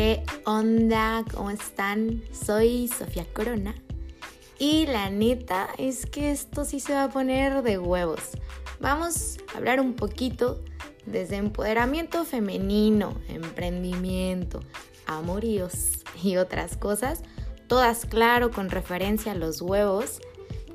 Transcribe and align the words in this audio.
¿Qué 0.00 0.22
onda? 0.46 1.26
¿Cómo 1.30 1.50
están? 1.50 2.22
Soy 2.32 2.88
Sofía 2.88 3.26
Corona. 3.34 3.74
Y 4.58 4.86
la 4.86 5.10
neta 5.10 5.68
es 5.76 6.06
que 6.06 6.30
esto 6.30 6.64
sí 6.64 6.80
se 6.80 6.94
va 6.94 7.04
a 7.04 7.10
poner 7.10 7.62
de 7.62 7.76
huevos. 7.76 8.30
Vamos 8.80 9.36
a 9.52 9.58
hablar 9.58 9.78
un 9.78 9.92
poquito 9.92 10.64
desde 11.04 11.36
empoderamiento 11.36 12.24
femenino, 12.24 13.12
emprendimiento, 13.28 14.60
amoríos 15.04 15.98
y 16.22 16.38
otras 16.38 16.78
cosas. 16.78 17.20
Todas 17.66 18.06
claro 18.06 18.50
con 18.50 18.70
referencia 18.70 19.32
a 19.32 19.34
los 19.34 19.60
huevos. 19.60 20.20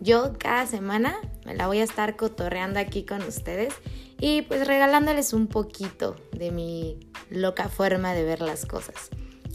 Yo 0.02 0.34
cada 0.38 0.68
semana 0.68 1.18
me 1.48 1.56
la 1.56 1.66
voy 1.66 1.80
a 1.80 1.84
estar 1.84 2.16
cotorreando 2.16 2.80
aquí 2.80 3.06
con 3.06 3.24
ustedes 3.24 3.74
y 4.20 4.44
pues 4.44 4.68
regalándoles 4.68 5.34
un 5.34 5.48
poquito 5.48 6.16
de 6.32 6.52
mi 6.52 7.00
loca 7.30 7.70
forma 7.70 8.14
de 8.14 8.24
ver 8.24 8.42
las 8.42 8.66
cosas. 8.66 9.10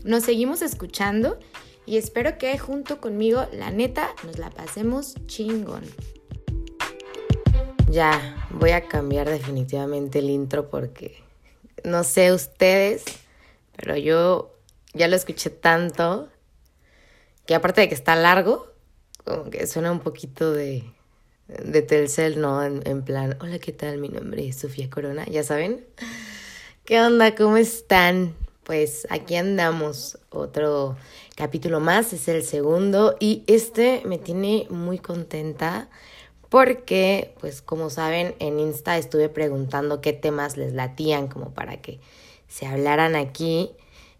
Nos 0.04 0.24
seguimos 0.24 0.62
escuchando 0.62 1.38
y 1.86 1.96
espero 1.96 2.38
que 2.38 2.56
junto 2.58 3.00
conmigo, 3.00 3.46
la 3.52 3.70
neta, 3.70 4.10
nos 4.24 4.38
la 4.38 4.50
pasemos 4.50 5.14
chingón. 5.26 5.84
Ya, 7.90 8.46
voy 8.50 8.70
a 8.70 8.86
cambiar 8.86 9.28
definitivamente 9.28 10.20
el 10.20 10.30
intro 10.30 10.70
porque 10.70 11.22
no 11.82 12.04
sé 12.04 12.32
ustedes, 12.32 13.04
pero 13.76 13.96
yo 13.96 14.54
ya 14.92 15.08
lo 15.08 15.16
escuché 15.16 15.50
tanto 15.50 16.28
que 17.46 17.54
aparte 17.54 17.80
de 17.80 17.88
que 17.88 17.94
está 17.94 18.14
largo, 18.14 18.72
como 19.24 19.50
que 19.50 19.66
suena 19.66 19.90
un 19.90 20.00
poquito 20.00 20.52
de, 20.52 20.84
de 21.62 21.82
Telcel, 21.82 22.40
¿no? 22.40 22.62
En, 22.62 23.02
plan, 23.02 23.36
hola, 23.40 23.58
¿qué 23.58 23.72
tal? 23.72 23.98
Mi 23.98 24.08
nombre 24.08 24.46
es 24.46 24.56
Sofía 24.56 24.88
Corona, 24.88 25.24
ya 25.26 25.42
saben. 25.42 25.84
¿Qué 26.84 27.00
onda? 27.00 27.34
¿Cómo 27.34 27.56
están? 27.56 28.34
Pues 28.64 29.06
aquí 29.10 29.36
andamos, 29.36 30.18
otro 30.30 30.96
capítulo 31.34 31.80
más, 31.80 32.12
es 32.12 32.28
el 32.28 32.44
segundo 32.44 33.16
y 33.18 33.42
este 33.46 34.02
me 34.04 34.18
tiene 34.18 34.66
muy 34.70 34.98
contenta 34.98 35.88
porque, 36.50 37.34
pues 37.40 37.62
como 37.62 37.90
saben, 37.90 38.34
en 38.38 38.58
Insta 38.58 38.98
estuve 38.98 39.28
preguntando 39.28 40.00
qué 40.00 40.12
temas 40.12 40.56
les 40.56 40.72
latían 40.72 41.28
como 41.28 41.54
para 41.54 41.80
que 41.80 42.00
se 42.48 42.66
hablaran 42.66 43.16
aquí 43.16 43.70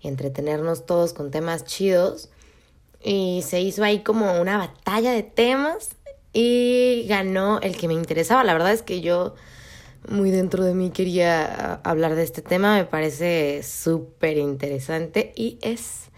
y 0.00 0.08
entretenernos 0.08 0.86
todos 0.86 1.12
con 1.12 1.30
temas 1.30 1.64
chidos. 1.64 2.30
Y 3.02 3.42
se 3.46 3.60
hizo 3.60 3.82
ahí 3.82 4.02
como 4.02 4.40
una 4.40 4.58
batalla 4.58 5.12
de 5.12 5.22
temas 5.22 5.96
y 6.32 7.06
ganó 7.08 7.60
el 7.60 7.76
que 7.76 7.88
me 7.88 7.94
interesaba. 7.94 8.44
La 8.44 8.52
verdad 8.52 8.72
es 8.72 8.82
que 8.82 9.00
yo 9.00 9.34
muy 10.08 10.30
dentro 10.30 10.64
de 10.64 10.74
mí 10.74 10.90
quería 10.90 11.74
hablar 11.84 12.14
de 12.14 12.22
este 12.22 12.42
tema, 12.42 12.76
me 12.76 12.84
parece 12.84 13.62
súper 13.62 14.38
interesante 14.38 15.32
y 15.36 15.58
es 15.60 16.10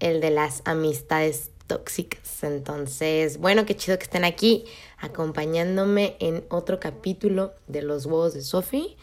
el 0.00 0.20
de 0.20 0.30
las 0.30 0.62
amistades 0.64 1.50
tóxicas. 1.66 2.42
Entonces, 2.42 3.38
bueno, 3.38 3.66
qué 3.66 3.76
chido 3.76 3.98
que 3.98 4.04
estén 4.04 4.24
aquí 4.24 4.64
acompañándome 4.98 6.16
en 6.18 6.44
otro 6.48 6.80
capítulo 6.80 7.54
de 7.68 7.82
los 7.82 8.06
huevos 8.06 8.34
de 8.34 8.42
Sophie. 8.42 8.96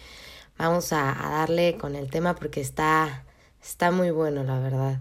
Vamos 0.57 0.91
a, 0.91 1.25
a 1.25 1.39
darle 1.39 1.77
con 1.77 1.95
el 1.95 2.09
tema 2.09 2.35
porque 2.35 2.59
está, 2.59 3.23
está 3.61 3.91
muy 3.91 4.11
bueno, 4.11 4.43
la 4.43 4.59
verdad. 4.59 4.99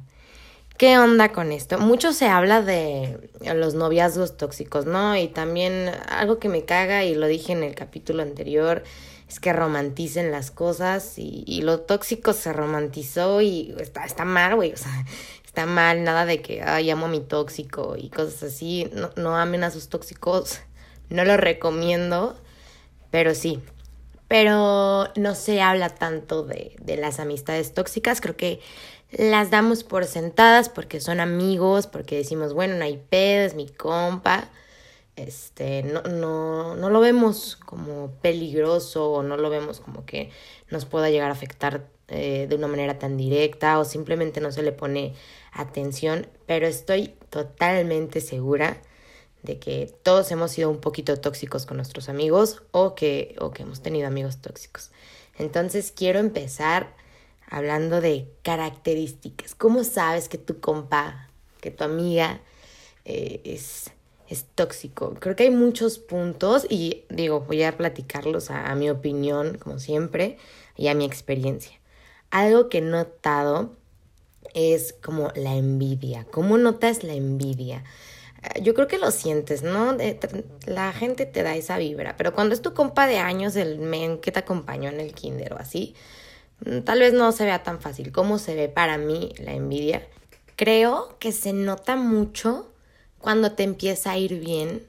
¿Qué 0.78 0.98
onda 0.98 1.32
con 1.32 1.52
esto? 1.52 1.78
Mucho 1.78 2.12
se 2.12 2.26
habla 2.26 2.60
de 2.60 3.30
los 3.54 3.72
noviazgos 3.72 4.36
tóxicos, 4.36 4.84
¿no? 4.84 5.16
Y 5.16 5.28
también 5.28 5.90
algo 6.06 6.38
que 6.38 6.50
me 6.50 6.66
caga, 6.66 7.02
y 7.02 7.14
lo 7.14 7.26
dije 7.26 7.52
en 7.52 7.62
el 7.62 7.74
capítulo 7.74 8.22
anterior, 8.22 8.82
es 9.26 9.40
que 9.40 9.54
romanticen 9.54 10.30
las 10.30 10.50
cosas 10.50 11.14
y, 11.16 11.62
lo 11.62 11.80
tóxico 11.80 12.34
se 12.34 12.52
romantizó 12.52 13.40
y 13.40 13.74
está, 13.80 14.04
está 14.04 14.26
mal, 14.26 14.54
güey, 14.54 14.74
o 14.74 14.76
sea, 14.76 15.06
está 15.46 15.64
mal, 15.64 16.04
nada 16.04 16.26
de 16.26 16.42
que, 16.42 16.62
ay, 16.62 16.90
amo 16.90 17.06
a 17.06 17.08
mi 17.08 17.20
tóxico 17.20 17.96
y 17.96 18.10
cosas 18.10 18.42
así, 18.42 18.90
no, 18.92 19.10
no 19.16 19.34
amen 19.34 19.64
a 19.64 19.70
sus 19.70 19.88
tóxicos, 19.88 20.60
no 21.08 21.24
lo 21.24 21.38
recomiendo, 21.38 22.38
pero 23.10 23.34
sí, 23.34 23.60
pero 24.28 25.08
no 25.16 25.34
se 25.34 25.62
habla 25.62 25.88
tanto 25.88 26.42
de, 26.42 26.76
de 26.82 26.96
las 26.98 27.18
amistades 27.18 27.72
tóxicas, 27.72 28.20
creo 28.20 28.36
que 28.36 28.60
las 29.10 29.50
damos 29.50 29.84
por 29.84 30.04
sentadas 30.04 30.68
porque 30.68 31.00
son 31.00 31.20
amigos, 31.20 31.86
porque 31.86 32.16
decimos, 32.16 32.52
bueno, 32.52 32.76
no 32.76 32.84
hay 32.84 32.96
pedo, 32.96 33.44
es 33.44 33.54
mi 33.54 33.68
compa. 33.68 34.48
Este, 35.16 35.82
no, 35.82 36.02
no, 36.02 36.76
no 36.76 36.90
lo 36.90 37.00
vemos 37.00 37.56
como 37.56 38.10
peligroso 38.20 39.10
o 39.12 39.22
no 39.22 39.38
lo 39.38 39.48
vemos 39.48 39.80
como 39.80 40.04
que 40.04 40.30
nos 40.70 40.84
pueda 40.84 41.08
llegar 41.08 41.30
a 41.30 41.32
afectar 41.32 41.86
eh, 42.08 42.46
de 42.48 42.54
una 42.54 42.68
manera 42.68 42.98
tan 42.98 43.16
directa 43.16 43.78
o 43.80 43.84
simplemente 43.84 44.40
no 44.40 44.52
se 44.52 44.62
le 44.62 44.72
pone 44.72 45.14
atención, 45.52 46.28
pero 46.46 46.66
estoy 46.66 47.14
totalmente 47.30 48.20
segura 48.20 48.76
de 49.42 49.58
que 49.58 49.92
todos 50.02 50.30
hemos 50.30 50.52
sido 50.52 50.70
un 50.70 50.80
poquito 50.80 51.16
tóxicos 51.18 51.66
con 51.66 51.78
nuestros 51.78 52.08
amigos 52.08 52.62
o 52.70 52.94
que, 52.94 53.34
o 53.40 53.50
que 53.50 53.62
hemos 53.62 53.80
tenido 53.80 54.06
amigos 54.06 54.40
tóxicos. 54.40 54.90
Entonces 55.38 55.92
quiero 55.92 56.18
empezar 56.18 56.94
hablando 57.48 58.00
de 58.00 58.28
características. 58.42 59.54
¿Cómo 59.54 59.84
sabes 59.84 60.28
que 60.28 60.38
tu 60.38 60.60
compa, 60.60 61.28
que 61.60 61.70
tu 61.70 61.84
amiga 61.84 62.40
eh, 63.04 63.40
es, 63.44 63.90
es 64.28 64.44
tóxico? 64.54 65.14
Creo 65.20 65.36
que 65.36 65.44
hay 65.44 65.50
muchos 65.50 65.98
puntos 65.98 66.66
y 66.68 67.04
digo, 67.08 67.40
voy 67.40 67.62
a 67.62 67.76
platicarlos 67.76 68.50
a, 68.50 68.74
mi 68.74 68.90
opinión, 68.90 69.58
como 69.58 69.78
siempre, 69.78 70.38
y 70.76 70.88
a 70.88 70.94
mi 70.94 71.04
experiencia. 71.04 71.80
Algo 72.30 72.68
que 72.68 72.78
he 72.78 72.82
notado 72.82 73.76
es 74.54 74.92
como 74.92 75.30
la 75.34 75.54
envidia. 75.54 76.26
¿Cómo 76.30 76.58
notas 76.58 77.04
la 77.04 77.14
envidia? 77.14 77.84
Yo 78.62 78.74
creo 78.74 78.86
que 78.86 78.98
lo 78.98 79.10
sientes, 79.10 79.62
¿no? 79.62 79.96
La 80.66 80.92
gente 80.92 81.26
te 81.26 81.42
da 81.42 81.56
esa 81.56 81.78
vibra, 81.78 82.16
pero 82.16 82.32
cuando 82.32 82.54
es 82.54 82.62
tu 82.62 82.74
compa 82.74 83.06
de 83.06 83.18
años, 83.18 83.56
el 83.56 83.78
men 83.78 84.18
que 84.18 84.30
te 84.30 84.40
acompañó 84.40 84.88
en 84.88 85.00
el 85.00 85.14
kinder 85.14 85.54
o 85.54 85.58
así, 85.58 85.94
tal 86.84 87.00
vez 87.00 87.12
no 87.12 87.32
se 87.32 87.44
vea 87.44 87.62
tan 87.62 87.80
fácil 87.80 88.12
como 88.12 88.38
se 88.38 88.54
ve 88.54 88.68
para 88.68 88.98
mí 88.98 89.32
la 89.38 89.52
envidia. 89.52 90.06
Creo 90.56 91.16
que 91.18 91.32
se 91.32 91.52
nota 91.52 91.96
mucho 91.96 92.72
cuando 93.18 93.52
te 93.52 93.62
empieza 93.62 94.12
a 94.12 94.18
ir 94.18 94.40
bien 94.40 94.86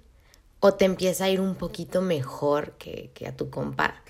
o 0.60 0.74
te 0.74 0.86
empieza 0.86 1.26
a 1.26 1.30
ir 1.30 1.42
un 1.42 1.56
poquito 1.56 2.02
mejor 2.02 2.74
que, 2.74 3.12
que 3.14 3.28
a 3.28 3.36
tu 3.36 3.50
compa. 3.50 4.02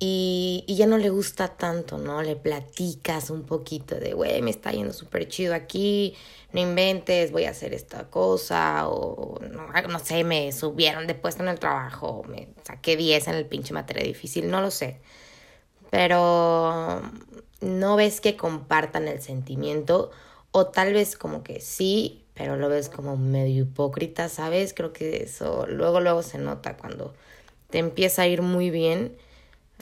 Y, 0.00 0.64
y, 0.68 0.76
ya 0.76 0.86
no 0.86 0.96
le 0.96 1.10
gusta 1.10 1.48
tanto, 1.48 1.98
¿no? 1.98 2.22
Le 2.22 2.36
platicas 2.36 3.30
un 3.30 3.42
poquito 3.42 3.96
de, 3.96 4.12
güey, 4.12 4.40
me 4.42 4.50
está 4.50 4.70
yendo 4.70 4.92
súper 4.92 5.26
chido 5.26 5.54
aquí, 5.54 6.14
no 6.52 6.60
inventes, 6.60 7.32
voy 7.32 7.46
a 7.46 7.50
hacer 7.50 7.74
esta 7.74 8.08
cosa, 8.08 8.88
o 8.88 9.40
no, 9.40 9.66
no 9.88 9.98
sé, 9.98 10.22
me 10.22 10.52
subieron 10.52 11.08
de 11.08 11.16
puesto 11.16 11.42
en 11.42 11.48
el 11.48 11.58
trabajo, 11.58 12.22
me 12.28 12.48
saqué 12.62 12.96
10 12.96 13.26
en 13.26 13.34
el 13.34 13.46
pinche 13.46 13.74
materia 13.74 14.04
difícil, 14.04 14.48
no 14.48 14.60
lo 14.60 14.70
sé 14.70 15.00
pero 15.90 17.02
no 17.60 17.96
ves 17.96 18.20
que 18.20 18.36
compartan 18.36 19.08
el 19.08 19.20
sentimiento 19.20 20.10
o 20.50 20.66
tal 20.66 20.92
vez 20.92 21.16
como 21.16 21.42
que 21.42 21.60
sí, 21.60 22.24
pero 22.34 22.56
lo 22.56 22.68
ves 22.68 22.88
como 22.88 23.16
medio 23.16 23.62
hipócrita, 23.64 24.28
¿sabes? 24.28 24.74
Creo 24.74 24.92
que 24.92 25.22
eso 25.22 25.66
luego 25.66 26.00
luego 26.00 26.22
se 26.22 26.38
nota 26.38 26.76
cuando 26.76 27.14
te 27.70 27.78
empieza 27.78 28.22
a 28.22 28.26
ir 28.26 28.42
muy 28.42 28.70
bien, 28.70 29.16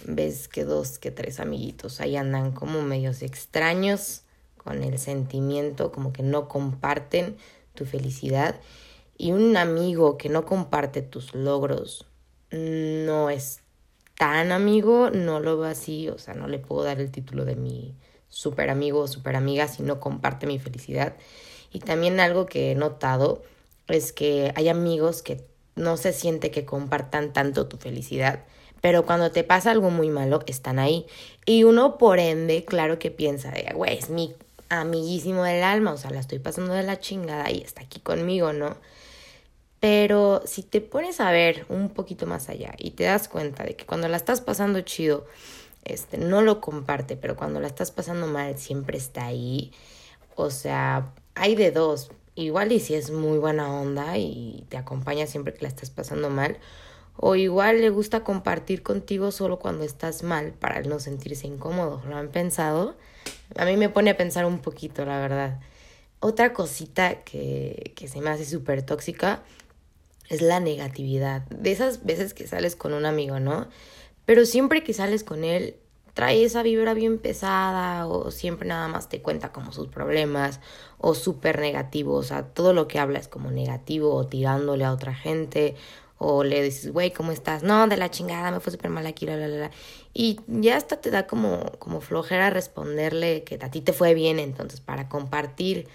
ves 0.05 0.49
que 0.49 0.65
dos, 0.65 0.99
que 0.99 1.11
tres 1.11 1.41
amiguitos 1.41 2.01
ahí 2.01 2.17
andan 2.17 2.53
como 2.53 2.83
medios 2.83 3.23
extraños 3.23 4.23
con 4.57 4.83
el 4.83 4.99
sentimiento, 4.99 5.93
como 5.93 6.13
que 6.13 6.23
no 6.23 6.49
comparten 6.49 7.37
tu 7.75 7.85
felicidad 7.85 8.61
y 9.17 9.33
un 9.33 9.57
amigo 9.57 10.19
que 10.19 10.29
no 10.29 10.45
comparte 10.45 11.03
tus 11.03 11.35
logros 11.35 12.07
no 12.51 13.31
es 13.31 13.63
tan 14.17 14.53
amigo, 14.53 15.11
no 15.11 15.41
lo 15.41 15.59
veo 15.59 15.71
así, 15.71 16.09
o 16.09 16.19
sea, 16.19 16.35
no 16.35 16.49
le 16.49 16.59
puedo 16.59 16.83
dar 16.83 17.01
el 17.01 17.11
título 17.11 17.45
de 17.45 17.57
mi 17.57 17.95
super 18.29 18.71
amigo 18.71 19.01
o 19.01 19.09
super 19.09 19.37
amiga 19.37 19.69
si 19.69 19.83
no 19.83 20.01
comparte 20.01 20.47
mi 20.47 20.59
felicidad. 20.59 21.15
Y 21.73 21.81
también 21.81 22.21
algo 22.21 22.47
que 22.47 22.73
he 22.73 22.75
notado 22.75 23.43
es 23.89 24.13
que 24.13 24.53
hay 24.57 24.69
amigos 24.69 25.23
que 25.23 25.45
no 25.75 25.97
se 25.97 26.13
siente 26.13 26.51
que 26.51 26.65
compartan 26.65 27.33
tanto 27.33 27.67
tu 27.67 27.77
felicidad, 27.77 28.45
pero 28.81 29.05
cuando 29.05 29.31
te 29.31 29.45
pasa 29.45 29.71
algo 29.71 29.91
muy 29.91 30.09
malo, 30.09 30.41
están 30.47 30.79
ahí. 30.79 31.07
Y 31.45 31.65
uno, 31.65 31.99
por 31.99 32.19
ende, 32.19 32.65
claro 32.65 32.99
que 32.99 33.11
piensa, 33.11 33.53
güey, 33.75 33.99
es 33.99 34.11
mi 34.11 34.35
amiguísimo 34.69 35.45
del 35.45 35.63
alma, 35.63 35.93
o 35.93 35.97
sea, 35.97 36.11
la 36.11 36.21
estoy 36.21 36.39
pasando 36.39 36.73
de 36.73 36.83
la 36.83 36.99
chingada 36.99 37.51
y 37.51 37.61
está 37.61 37.83
aquí 37.83 38.01
conmigo, 38.01 38.53
¿no? 38.53 38.77
Pero 39.89 40.43
si 40.47 40.65
te 40.65 40.81
pones 40.81 41.21
a 41.21 41.31
ver 41.31 41.65
un 41.69 41.91
poquito 41.91 42.27
más 42.27 42.49
allá 42.49 42.75
y 42.77 42.91
te 42.91 43.05
das 43.05 43.29
cuenta 43.29 43.63
de 43.63 43.77
que 43.77 43.87
cuando 43.87 44.09
la 44.09 44.17
estás 44.17 44.41
pasando 44.41 44.81
chido, 44.81 45.27
este, 45.85 46.19
no 46.19 46.43
lo 46.43 46.61
comparte, 46.61 47.17
pero 47.17 47.37
cuando 47.37 47.61
la 47.61 47.69
estás 47.69 47.93
pasando 47.93 48.27
mal 48.27 48.59
siempre 48.59 48.99
está 48.99 49.27
ahí. 49.27 49.71
O 50.35 50.51
sea, 50.51 51.13
hay 51.37 51.55
de 51.55 51.71
dos. 51.71 52.11
Igual 52.35 52.73
y 52.73 52.81
si 52.81 52.97
es 52.97 53.13
muy 53.13 53.39
buena 53.39 53.73
onda 53.73 54.19
y 54.19 54.65
te 54.71 54.77
acompaña 54.77 55.29
siempre 55.29 55.55
que 55.55 55.63
la 55.63 55.69
estás 55.69 55.91
pasando 55.91 56.31
mal. 56.31 56.59
O 57.17 57.37
igual 57.37 57.81
le 57.81 57.91
gusta 57.91 58.25
compartir 58.25 58.83
contigo 58.83 59.31
solo 59.31 59.61
cuando 59.61 59.85
estás 59.85 60.25
mal 60.25 60.51
para 60.51 60.81
no 60.81 60.99
sentirse 60.99 61.47
incómodo. 61.47 62.03
¿Lo 62.09 62.17
han 62.17 62.31
pensado? 62.31 62.97
A 63.55 63.65
mí 63.65 63.77
me 63.77 63.89
pone 63.89 64.11
a 64.11 64.17
pensar 64.17 64.47
un 64.47 64.59
poquito, 64.59 65.05
la 65.05 65.21
verdad. 65.21 65.61
Otra 66.19 66.53
cosita 66.55 67.23
que, 67.23 67.93
que 67.95 68.09
se 68.09 68.21
me 68.21 68.31
hace 68.31 68.47
súper 68.47 68.83
tóxica 68.83 69.45
es 70.29 70.43
la 70.43 70.61
negatividad. 70.61 71.43
De 71.49 71.73
esas 71.73 72.05
veces 72.05 72.35
que 72.35 72.47
sales 72.47 72.77
con 72.77 72.93
un 72.93 73.07
amigo, 73.07 73.41
¿no? 73.41 73.69
Pero 74.25 74.45
siempre 74.45 74.83
que 74.83 74.93
sales 74.93 75.25
con 75.25 75.45
él, 75.45 75.77
trae 76.17 76.45
esa 76.45 76.63
vibra 76.63 76.95
bien 76.95 77.19
pesada 77.19 78.07
o 78.07 78.31
siempre 78.31 78.67
nada 78.67 78.89
más 78.89 79.09
te 79.11 79.21
cuenta 79.21 79.53
como 79.53 79.73
sus 79.73 79.89
problemas 79.89 80.61
o 80.99 81.15
súper 81.15 81.61
negativo, 81.61 82.15
o 82.15 82.23
sea, 82.23 82.43
todo 82.43 82.73
lo 82.73 82.89
que 82.89 82.99
habla 82.99 83.19
es 83.19 83.29
como 83.29 83.51
negativo 83.51 84.15
o 84.15 84.27
tirándole 84.27 84.85
a 84.85 84.93
otra 84.93 85.15
gente 85.15 85.77
o 86.17 86.43
le 86.43 86.63
dices, 86.63 86.93
güey, 86.93 87.13
¿cómo 87.13 87.33
estás? 87.33 87.63
No, 87.63 87.87
de 87.87 87.99
la 87.99 88.11
chingada, 88.11 88.51
me 88.51 88.61
fue 88.61 88.73
súper 88.73 88.91
mal 88.91 89.07
aquí, 89.07 89.27
la, 89.27 89.37
la, 89.37 89.49
la. 89.49 89.71
Y 90.15 90.41
ya 90.47 90.79
hasta 90.79 91.03
te 91.03 91.11
da 91.11 91.27
como, 91.27 91.73
como 91.79 92.01
flojera 92.01 92.49
responderle 92.49 93.45
que 93.45 93.59
a 93.61 93.71
ti 93.71 93.83
te 93.83 93.93
fue 93.93 94.15
bien, 94.15 94.39
entonces 94.39 94.81
para 94.81 95.11
compartir 95.11 95.87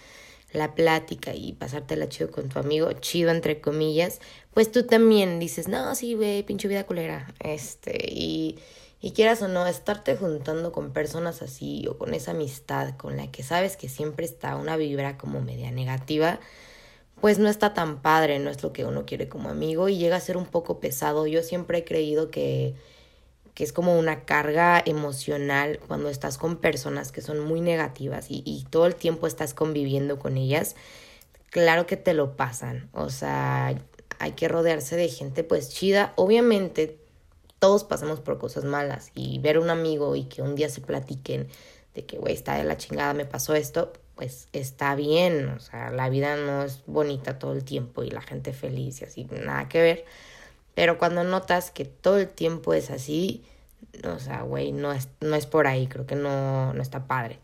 la 0.54 0.76
plática 0.76 1.34
y 1.34 1.54
pasártela 1.54 2.10
chido 2.10 2.32
con 2.32 2.50
tu 2.50 2.60
amigo, 2.60 2.92
chido 2.94 3.32
entre 3.32 3.62
comillas, 3.62 4.20
pues 4.54 4.72
tú 4.72 4.84
también 4.84 5.40
dices, 5.40 5.68
no, 5.68 5.96
sí, 5.96 6.14
güey, 6.16 6.44
pinche 6.44 6.68
vida 6.68 6.86
culera, 6.86 7.34
este, 7.40 8.10
y, 8.12 8.60
y 9.00 9.12
quieras 9.12 9.42
o 9.42 9.48
no, 9.48 9.66
estarte 9.68 10.16
juntando 10.16 10.72
con 10.72 10.92
personas 10.92 11.42
así 11.42 11.88
o 11.88 11.98
con 11.98 12.14
esa 12.14 12.32
amistad 12.32 12.96
con 12.98 13.18
la 13.18 13.32
que 13.32 13.44
sabes 13.44 13.78
que 13.78 13.90
siempre 13.90 14.26
está 14.26 14.56
una 14.56 14.78
vibra 14.78 15.18
como 15.18 15.42
media 15.42 15.72
negativa, 15.72 16.40
pues 17.22 17.38
no 17.40 17.50
está 17.50 17.74
tan 17.74 18.02
padre, 18.02 18.40
no 18.40 18.50
es 18.50 18.62
lo 18.64 18.74
que 18.74 18.84
uno 18.84 19.06
quiere 19.06 19.30
como 19.30 19.50
amigo 19.50 19.90
y 19.90 19.98
llega 19.98 20.16
a 20.16 20.20
ser 20.20 20.38
un 20.38 20.48
poco 20.48 20.80
pesado. 20.80 21.28
Yo 21.28 21.44
siempre 21.44 21.80
he 21.80 21.84
creído 21.84 22.32
que, 22.32 22.74
que 23.54 23.64
es 23.64 23.74
como 23.74 23.98
una 23.98 24.26
carga 24.26 24.82
emocional 24.86 25.80
cuando 25.88 26.10
estás 26.10 26.38
con 26.38 26.58
personas 26.58 27.12
que 27.12 27.22
son 27.22 27.40
muy 27.40 27.62
negativas 27.62 28.30
y, 28.30 28.44
y 28.46 28.66
todo 28.70 28.86
el 28.86 28.96
tiempo 28.96 29.28
estás 29.28 29.54
conviviendo 29.54 30.20
con 30.20 30.38
ellas. 30.38 30.76
Claro 31.50 31.86
que 31.86 31.98
te 31.98 32.14
lo 32.14 32.38
pasan, 32.38 32.90
o 32.94 33.10
sea, 33.10 33.76
hay 34.20 34.32
que 34.34 34.48
rodearse 34.48 34.96
de 34.96 35.10
gente 35.10 35.44
pues 35.44 35.70
chida. 35.70 36.14
Obviamente 36.16 36.98
todos 37.62 37.84
pasamos 37.84 38.20
por 38.20 38.40
cosas 38.40 38.64
malas 38.64 39.12
y 39.14 39.40
ver 39.40 39.58
a 39.58 39.60
un 39.60 39.70
amigo 39.70 40.16
y 40.16 40.24
que 40.24 40.42
un 40.42 40.56
día 40.56 40.70
se 40.70 40.82
platiquen 40.82 41.48
de 41.94 42.06
que, 42.06 42.18
güey, 42.18 42.34
está 42.34 42.56
de 42.56 42.64
la 42.64 42.78
chingada, 42.78 43.14
me 43.14 43.26
pasó 43.26 43.54
esto, 43.54 43.94
pues 44.16 44.48
está 44.54 44.96
bien, 44.96 45.50
o 45.50 45.60
sea, 45.60 45.92
la 45.92 46.10
vida 46.10 46.36
no 46.38 46.64
es 46.64 46.84
bonita 46.88 47.38
todo 47.38 47.54
el 47.54 47.64
tiempo 47.64 48.04
y 48.04 48.10
la 48.10 48.22
gente 48.22 48.54
feliz 48.54 49.02
y 49.02 49.06
así, 49.06 49.26
nada 49.26 49.68
que 49.68 49.82
ver. 49.82 50.06
Pero 50.76 50.98
cuando 50.98 51.24
notas 51.24 51.72
que 51.72 51.86
todo 51.86 52.18
el 52.18 52.30
tiempo 52.30 52.74
es 52.74 52.92
así, 52.92 53.44
o 54.04 54.20
sea, 54.20 54.42
güey, 54.44 54.72
no 54.72 54.94
es, 54.94 55.10
no 55.20 55.36
es 55.36 55.46
por 55.46 55.68
ahí, 55.68 55.88
creo 55.88 56.06
que 56.06 56.16
no, 56.16 56.74
no 56.74 56.82
está 56.82 57.08
padre. 57.08 57.40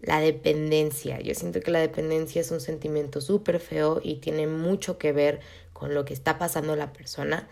La 0.00 0.20
dependencia, 0.20 1.20
yo 1.20 1.34
siento 1.34 1.60
que 1.60 1.70
la 1.70 1.80
dependencia 1.80 2.40
es 2.40 2.50
un 2.50 2.60
sentimiento 2.60 3.20
súper 3.20 3.60
feo 3.60 4.00
y 4.02 4.16
tiene 4.16 4.46
mucho 4.46 4.98
que 4.98 5.12
ver 5.12 5.40
con 5.72 5.94
lo 5.94 6.04
que 6.04 6.14
está 6.14 6.38
pasando 6.38 6.76
la 6.76 6.92
persona, 6.92 7.48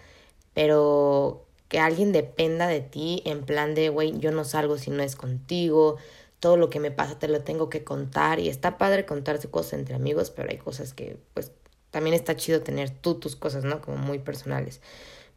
pero 0.52 1.46
que 1.68 1.78
alguien 1.78 2.12
dependa 2.12 2.68
de 2.68 2.80
ti 2.80 3.22
en 3.24 3.44
plan 3.44 3.74
de, 3.74 3.88
güey, 3.88 4.18
yo 4.18 4.30
no 4.30 4.44
salgo 4.44 4.78
si 4.78 4.90
no 4.90 5.02
es 5.02 5.16
contigo, 5.16 5.96
todo 6.38 6.56
lo 6.58 6.68
que 6.68 6.80
me 6.80 6.90
pasa 6.90 7.18
te 7.18 7.28
lo 7.28 7.40
tengo 7.40 7.70
que 7.70 7.84
contar 7.84 8.38
y 8.38 8.48
está 8.50 8.76
padre 8.76 9.06
contarse 9.06 9.48
cosas 9.48 9.72
entre 9.74 9.94
amigos, 9.94 10.30
pero 10.30 10.50
hay 10.50 10.58
cosas 10.58 10.92
que 10.92 11.16
pues 11.32 11.52
también 11.90 12.14
está 12.14 12.36
chido 12.36 12.60
tener 12.60 12.90
tú 12.90 13.14
tus 13.14 13.34
cosas, 13.34 13.64
¿no? 13.64 13.80
Como 13.80 13.96
muy 13.96 14.18
personales. 14.18 14.80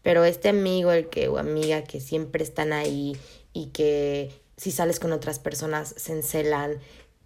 Pero 0.04 0.24
este 0.24 0.50
amigo, 0.50 0.92
el 0.92 1.10
que 1.10 1.28
o 1.28 1.38
amiga 1.38 1.84
que 1.84 2.00
siempre 2.00 2.44
están 2.44 2.74
ahí 2.74 3.18
y 3.54 3.68
que 3.68 4.32
si 4.56 4.72
sales 4.72 5.00
con 5.00 5.12
otras 5.12 5.40
personas 5.40 5.94
se 5.98 6.14
encelan 6.14 6.80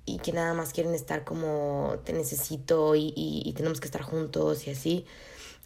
y 0.05 0.17
que 0.17 0.33
nada 0.33 0.53
más 0.53 0.73
quieren 0.73 0.95
estar 0.95 1.23
como 1.23 1.99
te 2.03 2.13
necesito 2.13 2.95
y, 2.95 3.13
y, 3.15 3.43
y 3.45 3.53
tenemos 3.53 3.79
que 3.79 3.85
estar 3.85 4.01
juntos 4.01 4.67
y 4.67 4.71
así 4.71 5.05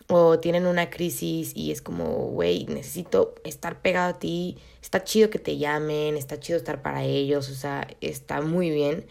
o 0.07 0.39
tienen 0.39 0.67
una 0.67 0.89
crisis 0.89 1.51
y 1.55 1.71
es 1.71 1.81
como, 1.81 2.27
güey, 2.29 2.65
necesito 2.65 3.35
estar 3.43 3.81
pegado 3.81 4.09
a 4.11 4.19
ti, 4.19 4.57
está 4.81 5.03
chido 5.03 5.29
que 5.29 5.39
te 5.39 5.57
llamen, 5.57 6.15
está 6.15 6.39
chido 6.39 6.57
estar 6.57 6.81
para 6.81 7.03
ellos, 7.03 7.49
o 7.49 7.55
sea, 7.55 7.87
está 8.01 8.41
muy 8.41 8.69
bien, 8.69 9.07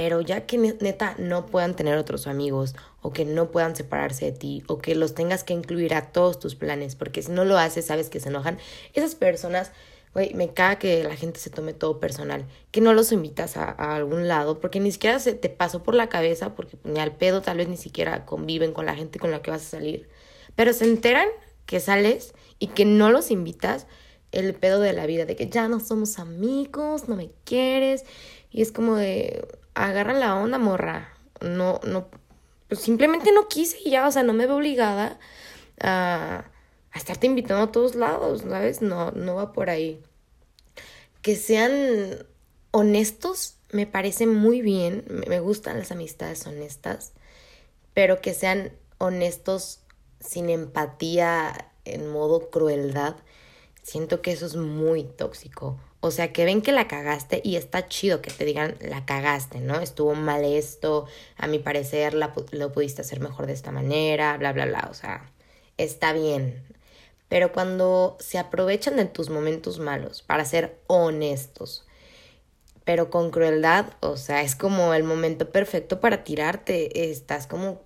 pero 0.00 0.22
ya 0.22 0.46
que 0.46 0.56
neta 0.56 1.14
no 1.18 1.44
puedan 1.44 1.76
tener 1.76 1.98
otros 1.98 2.26
amigos 2.26 2.74
o 3.02 3.12
que 3.12 3.26
no 3.26 3.50
puedan 3.50 3.76
separarse 3.76 4.24
de 4.24 4.32
ti 4.32 4.62
o 4.66 4.78
que 4.78 4.94
los 4.94 5.14
tengas 5.14 5.44
que 5.44 5.52
incluir 5.52 5.92
a 5.92 6.10
todos 6.10 6.38
tus 6.38 6.54
planes, 6.54 6.94
porque 6.94 7.20
si 7.20 7.30
no 7.30 7.44
lo 7.44 7.58
haces, 7.58 7.84
sabes 7.84 8.08
que 8.08 8.18
se 8.18 8.30
enojan, 8.30 8.56
esas 8.94 9.14
personas 9.14 9.72
Güey, 10.14 10.32
me 10.32 10.54
caga 10.54 10.78
que 10.78 11.04
la 11.04 11.16
gente 11.16 11.38
se 11.38 11.50
tome 11.50 11.74
todo 11.74 12.00
personal, 12.00 12.46
que 12.70 12.80
no 12.80 12.94
los 12.94 13.12
invitas 13.12 13.58
a, 13.58 13.70
algún 13.94 14.26
lado, 14.26 14.58
porque 14.58 14.80
ni 14.80 14.90
siquiera 14.90 15.18
se 15.18 15.34
te 15.34 15.50
pasó 15.50 15.82
por 15.82 15.94
la 15.94 16.08
cabeza, 16.08 16.54
porque 16.54 16.78
ni 16.82 16.98
al 16.98 17.14
pedo 17.14 17.42
tal 17.42 17.58
vez 17.58 17.68
ni 17.68 17.76
siquiera 17.76 18.24
conviven 18.24 18.72
con 18.72 18.86
la 18.86 18.96
gente 18.96 19.18
con 19.18 19.30
la 19.30 19.42
que 19.42 19.50
vas 19.50 19.66
a 19.66 19.70
salir, 19.70 20.08
pero 20.56 20.72
se 20.72 20.84
enteran 20.86 21.28
que 21.66 21.78
sales 21.78 22.32
y 22.58 22.68
que 22.68 22.86
no 22.86 23.10
los 23.10 23.30
invitas, 23.30 23.86
el 24.32 24.54
pedo 24.54 24.80
de 24.80 24.94
la 24.94 25.06
vida, 25.06 25.26
de 25.26 25.36
que 25.36 25.48
ya 25.48 25.68
no 25.68 25.78
somos 25.78 26.18
amigos, 26.18 27.08
no 27.08 27.16
me 27.16 27.30
quieres, 27.44 28.04
y 28.50 28.62
es 28.62 28.72
como 28.72 28.96
de, 28.96 29.46
agarra 29.86 30.12
la 30.12 30.36
onda, 30.36 30.58
morra, 30.58 31.12
no, 31.40 31.80
no, 31.84 32.08
pues 32.68 32.80
simplemente 32.80 33.32
no 33.32 33.48
quise 33.48 33.78
y 33.84 33.90
ya, 33.90 34.06
o 34.06 34.12
sea, 34.12 34.22
no 34.22 34.32
me 34.32 34.46
veo 34.46 34.56
obligada 34.56 35.18
a 35.80 36.44
a 36.92 36.98
estarte 36.98 37.26
invitando 37.26 37.64
a 37.64 37.72
todos 37.72 37.94
lados, 37.94 38.42
¿sabes? 38.42 38.82
No, 38.82 39.12
no 39.12 39.36
va 39.36 39.52
por 39.52 39.70
ahí. 39.70 40.02
Que 41.22 41.36
sean 41.36 42.26
honestos 42.72 43.56
me 43.72 43.86
parece 43.86 44.26
muy 44.26 44.62
bien, 44.62 45.04
me 45.28 45.38
gustan 45.38 45.78
las 45.78 45.92
amistades 45.92 46.44
honestas, 46.46 47.12
pero 47.94 48.20
que 48.20 48.34
sean 48.34 48.72
honestos 48.98 49.80
sin 50.18 50.50
empatía, 50.50 51.70
en 51.84 52.10
modo 52.10 52.50
crueldad, 52.50 53.16
siento 53.82 54.22
que 54.22 54.32
eso 54.32 54.46
es 54.46 54.56
muy 54.56 55.04
tóxico. 55.04 55.78
O 56.00 56.10
sea, 56.10 56.32
que 56.32 56.44
ven 56.46 56.62
que 56.62 56.72
la 56.72 56.88
cagaste 56.88 57.42
y 57.44 57.56
está 57.56 57.86
chido 57.88 58.22
que 58.22 58.30
te 58.30 58.44
digan 58.46 58.76
la 58.80 59.04
cagaste, 59.04 59.60
¿no? 59.60 59.80
Estuvo 59.80 60.14
mal 60.14 60.44
esto, 60.44 61.06
a 61.36 61.46
mi 61.46 61.58
parecer 61.58 62.14
la, 62.14 62.32
lo 62.52 62.72
pudiste 62.72 63.02
hacer 63.02 63.20
mejor 63.20 63.46
de 63.46 63.52
esta 63.52 63.70
manera, 63.70 64.36
bla, 64.38 64.52
bla, 64.52 64.64
bla. 64.66 64.88
O 64.90 64.94
sea, 64.94 65.30
está 65.76 66.12
bien. 66.12 66.64
Pero 67.28 67.52
cuando 67.52 68.16
se 68.18 68.38
aprovechan 68.38 68.96
de 68.96 69.04
tus 69.04 69.30
momentos 69.30 69.78
malos 69.78 70.22
para 70.22 70.44
ser 70.44 70.78
honestos, 70.86 71.84
pero 72.84 73.10
con 73.10 73.30
crueldad, 73.30 73.86
o 74.00 74.16
sea, 74.16 74.42
es 74.42 74.56
como 74.56 74.94
el 74.94 75.04
momento 75.04 75.50
perfecto 75.50 76.00
para 76.00 76.24
tirarte. 76.24 77.10
Estás 77.10 77.46
como 77.46 77.82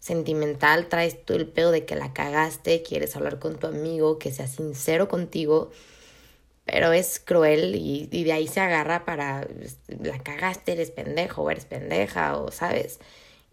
sentimental, 0.00 0.88
traes 0.88 1.24
todo 1.24 1.36
el 1.36 1.46
pedo 1.46 1.70
de 1.70 1.84
que 1.84 1.94
la 1.94 2.12
cagaste, 2.12 2.82
quieres 2.82 3.14
hablar 3.16 3.38
con 3.38 3.58
tu 3.58 3.66
amigo, 3.66 4.18
que 4.18 4.32
sea 4.32 4.48
sincero 4.48 5.08
contigo, 5.08 5.70
pero 6.70 6.92
es 6.92 7.18
cruel 7.18 7.74
y, 7.74 8.06
de 8.06 8.32
ahí 8.32 8.46
se 8.46 8.60
agarra 8.60 9.04
para 9.04 9.46
la 9.88 10.18
cagaste, 10.20 10.72
eres 10.72 10.90
pendejo 10.92 11.50
eres 11.50 11.64
pendeja 11.64 12.36
o 12.36 12.52
sabes 12.52 13.00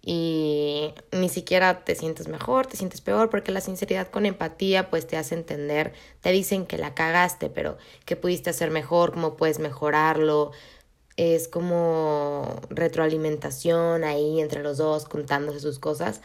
y 0.10 0.94
ni 1.12 1.28
siquiera 1.28 1.84
te 1.84 1.94
sientes 1.94 2.30
mejor, 2.30 2.66
te 2.66 2.78
sientes 2.78 3.02
peor, 3.02 3.30
porque 3.30 3.52
la 3.52 3.60
sinceridad 3.60 4.08
con 4.08 4.26
empatía 4.26 4.90
pues 4.90 5.06
te 5.06 5.18
hace 5.18 5.36
entender, 5.36 5.92
te 6.22 6.32
dicen 6.32 6.66
que 6.66 6.78
la 6.78 6.94
cagaste, 6.94 7.50
pero 7.50 7.78
que 8.06 8.16
pudiste 8.16 8.50
hacer 8.50 8.72
mejor, 8.72 9.12
cómo 9.12 9.36
puedes 9.36 9.60
mejorarlo. 9.60 10.52
Es 11.18 11.50
como 11.50 12.62
retroalimentación 12.70 14.06
ahí 14.06 14.40
entre 14.40 14.64
los 14.64 14.78
dos 14.78 15.06
contándose 15.06 15.60
sus 15.60 15.78
cosas 15.78 16.22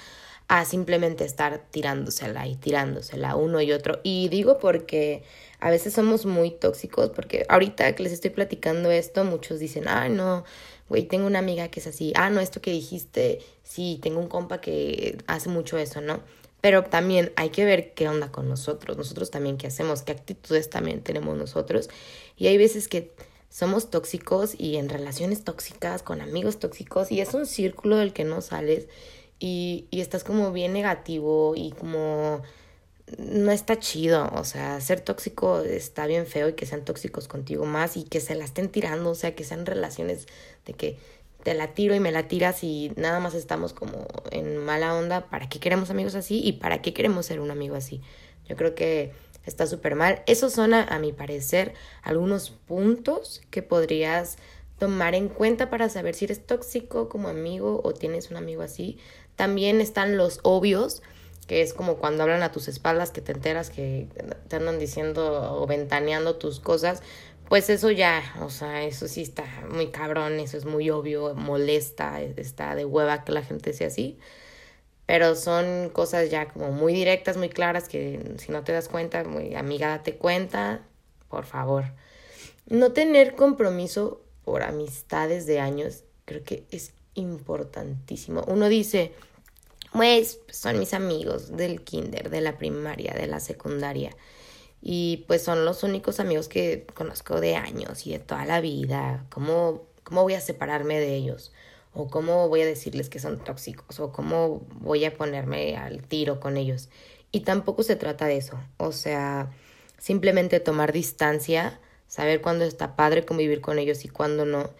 a 0.47 0.65
simplemente 0.65 1.25
estar 1.25 1.59
tirándosela 1.71 2.47
y 2.47 2.57
tirándosela 2.57 3.35
uno 3.35 3.61
y 3.63 3.73
otro. 3.73 3.99
Y 4.05 4.29
digo 4.29 4.59
porque 4.59 5.25
a 5.63 5.71
veces 5.71 5.95
somos 5.95 6.27
muy 6.27 6.51
tóxicos, 6.51 7.11
porque 7.11 7.47
ahorita 7.49 7.95
que 7.95 8.03
les 8.03 8.13
estoy 8.13 8.31
platicando 8.31 8.91
esto, 8.91 9.23
muchos 9.23 9.61
dicen, 9.61 9.87
ah, 9.87 10.09
no, 10.09 10.43
güey, 10.89 11.05
tengo 11.05 11.25
una 11.25 11.39
amiga 11.39 11.69
que 11.69 11.79
es 11.79 11.87
así, 11.87 12.13
ah, 12.17 12.31
no, 12.31 12.41
esto 12.41 12.61
que 12.61 12.73
dijiste, 12.73 13.39
sí, 13.63 14.01
tengo 14.03 14.19
un 14.19 14.27
compa 14.27 14.61
que 14.61 15.19
hace 15.29 15.49
mucho 15.49 15.79
eso, 15.79 16.01
¿no? 16.01 16.21
Pero 16.61 16.83
también 16.83 17.33
hay 17.37 17.51
que 17.51 17.65
ver 17.65 17.95
qué 17.95 18.09
onda 18.09 18.33
con 18.33 18.49
nosotros, 18.49 18.97
nosotros 18.97 19.31
también 19.31 19.57
qué 19.57 19.69
hacemos, 19.69 20.03
qué 20.03 20.11
actitudes 20.11 20.69
también 20.69 21.01
tenemos 21.01 21.39
nosotros. 21.39 21.89
Y 22.37 22.49
hay 22.49 22.59
veces 22.59 22.89
que 22.89 23.13
somos 23.49 23.89
tóxicos 23.89 24.57
y 24.59 24.79
en 24.79 24.89
relaciones 24.89 25.45
tóxicas, 25.45 26.03
con 26.03 26.21
amigos 26.23 26.59
tóxicos, 26.59 27.13
y 27.13 27.21
es 27.21 27.35
un 27.35 27.47
círculo 27.47 27.99
del 27.99 28.13
que 28.13 28.25
no 28.25 28.41
sales 28.41 28.89
y, 29.39 29.87
y 29.93 30.01
estás 30.01 30.25
como 30.25 30.51
bien 30.51 30.73
negativo 30.73 31.55
y 31.55 31.71
como 31.71 32.43
no 33.19 33.53
está 33.53 33.79
chido, 33.79 34.31
o 34.35 34.45
sea, 34.45 34.81
ser 34.81 35.01
tóxico 35.01 35.61
está 35.61 36.07
bien 36.07 36.27
feo 36.27 36.49
y 36.49 36.53
que 36.55 36.67
sean 36.67 36.85
tóxicos 36.85 37.29
contigo 37.29 37.65
más 37.65 37.97
y 37.97 38.05
que 38.05 38.21
se 38.21 38.35
la 38.35 38.45
estén 38.45 38.69
tirando, 38.69 39.11
o 39.11 39.15
sea, 39.15 39.35
que 39.35 39.45
sean 39.45 39.67
relaciones 39.67 40.27
de 40.67 40.75
que 40.75 40.99
te 41.43 41.55
la 41.55 41.75
tiro 41.75 41.95
y 41.95 42.01
me 42.01 42.13
la 42.13 42.29
tiras 42.29 42.63
y 42.63 42.93
nada 42.97 43.21
más 43.21 43.35
estamos 43.35 43.73
como 43.73 44.07
en 44.31 44.59
mala 44.59 44.95
onda, 44.95 45.29
¿para 45.29 45.49
qué 45.49 45.59
queremos 45.59 45.91
amigos 45.91 46.15
así 46.15 46.41
y 46.43 46.53
para 46.55 46.83
qué 46.83 46.93
queremos 46.93 47.27
ser 47.27 47.41
un 47.41 47.51
amigo 47.51 47.75
así? 47.75 48.01
Yo 48.49 48.57
creo 48.57 48.75
que 48.75 49.13
está 49.45 49.67
súper 49.67 49.95
mal. 49.95 50.23
Esos 50.27 50.53
son, 50.53 50.75
a, 50.75 50.99
mi 50.99 51.13
parecer, 51.13 51.75
algunos 52.03 52.51
puntos 52.51 53.43
que 53.51 53.63
podrías 53.63 54.37
tomar 54.79 55.15
en 55.15 55.29
cuenta 55.29 55.71
para 55.71 55.89
saber 55.89 56.15
si 56.15 56.27
eres 56.27 56.47
tóxico 56.47 57.09
como 57.09 57.29
amigo 57.29 57.81
o 57.85 57.93
tienes 57.93 58.31
un 58.31 58.37
amigo 58.37 58.63
así. 58.63 58.99
También 59.37 59.81
están 59.81 60.17
los 60.17 60.41
obvios, 60.43 61.03
que 61.47 61.63
es 61.63 61.75
como 61.75 61.97
cuando 61.97 62.23
hablan 62.23 62.43
a 62.43 62.53
tus 62.53 62.69
espaldas 62.69 63.11
que 63.11 63.21
te 63.21 63.33
enteras 63.33 63.71
que 63.71 64.09
te 64.49 64.57
andan 64.57 64.79
diciendo 64.79 65.61
o 65.61 65.67
ventaneando 65.67 66.37
tus 66.37 66.61
cosas, 66.61 67.03
pues 67.49 67.69
eso 67.69 67.91
ya, 67.91 68.23
o 68.41 68.49
sea, 68.49 68.85
eso 68.85 69.09
sí 69.09 69.23
está 69.23 69.45
muy 69.69 69.89
cabrón, 69.89 70.41
eso 70.41 70.57
es 70.57 70.65
muy 70.65 70.89
obvio, 70.89 71.35
molesta, 71.35 72.23
está 72.23 72.75
de 72.75 72.87
hueva 72.87 73.25
que 73.25 73.33
la 73.33 73.43
gente 73.43 73.75
sea 73.75 73.89
así. 73.89 74.19
Pero 75.05 75.35
son 75.35 75.91
cosas 75.91 76.31
ya 76.31 76.49
como 76.49 76.71
muy 76.71 76.95
directas, 76.95 77.37
muy 77.37 77.51
claras, 77.51 77.89
que 77.89 78.37
si 78.39 78.53
no 78.53 78.65
te 78.65 78.73
das 78.73 78.89
cuenta, 78.89 79.21
amiga, 79.21 79.89
date 79.89 80.17
cuenta, 80.17 80.81
por 81.29 81.45
favor. 81.45 81.85
No 82.71 82.93
tener 82.93 83.35
compromiso 83.35 84.23
por 84.45 84.63
amistades 84.63 85.45
de 85.45 85.61
años, 85.61 86.05
creo 86.25 86.45
que 86.45 86.65
es 86.71 86.93
importantísimo. 87.15 88.45
Uno 88.47 88.69
dice, 88.69 89.13
pues 89.93 90.41
son 90.51 90.79
mis 90.79 90.95
amigos 90.95 91.57
del 91.57 91.83
kinder, 91.83 92.31
de 92.31 92.41
la 92.41 92.59
primaria, 92.59 93.13
de 93.15 93.27
la 93.27 93.41
secundaria. 93.41 94.17
Y 94.81 95.25
pues 95.29 95.43
son 95.43 95.65
los 95.65 95.83
únicos 95.83 96.19
amigos 96.19 96.49
que 96.49 96.87
conozco 96.95 97.41
de 97.41 97.57
años 97.57 98.07
y 98.07 98.13
de 98.13 98.19
toda 98.19 98.45
la 98.45 98.61
vida. 98.61 99.27
¿Cómo, 99.31 99.83
cómo 100.03 100.23
voy 100.23 100.35
a 100.35 100.41
separarme 100.41 100.99
de 100.99 101.15
ellos? 101.15 101.53
¿O 101.95 102.09
cómo 102.09 102.49
voy 102.49 102.63
a 102.63 102.67
decirles 102.67 103.09
que 103.09 103.21
son 103.21 103.39
tóxicos? 103.45 104.01
¿O 104.01 104.13
cómo 104.13 104.67
voy 104.81 105.05
a 105.05 105.15
ponerme 105.15 105.77
al 105.77 106.03
tiro 106.03 106.41
con 106.41 106.57
ellos? 106.57 106.89
Y 107.31 107.41
tampoco 107.41 107.83
se 107.83 107.97
trata 107.97 108.27
de 108.27 108.39
eso. 108.39 108.59
O 108.79 108.93
sea, 108.93 109.51
simplemente 109.99 110.59
tomar 110.59 110.93
distancia, 110.93 111.81
saber 112.09 112.41
cuándo 112.41 112.65
está 112.65 112.97
padre 112.97 113.25
convivir 113.25 113.61
con 113.61 113.79
ellos 113.79 114.05
y 114.05 114.09
cuándo 114.09 114.45
no. 114.47 114.71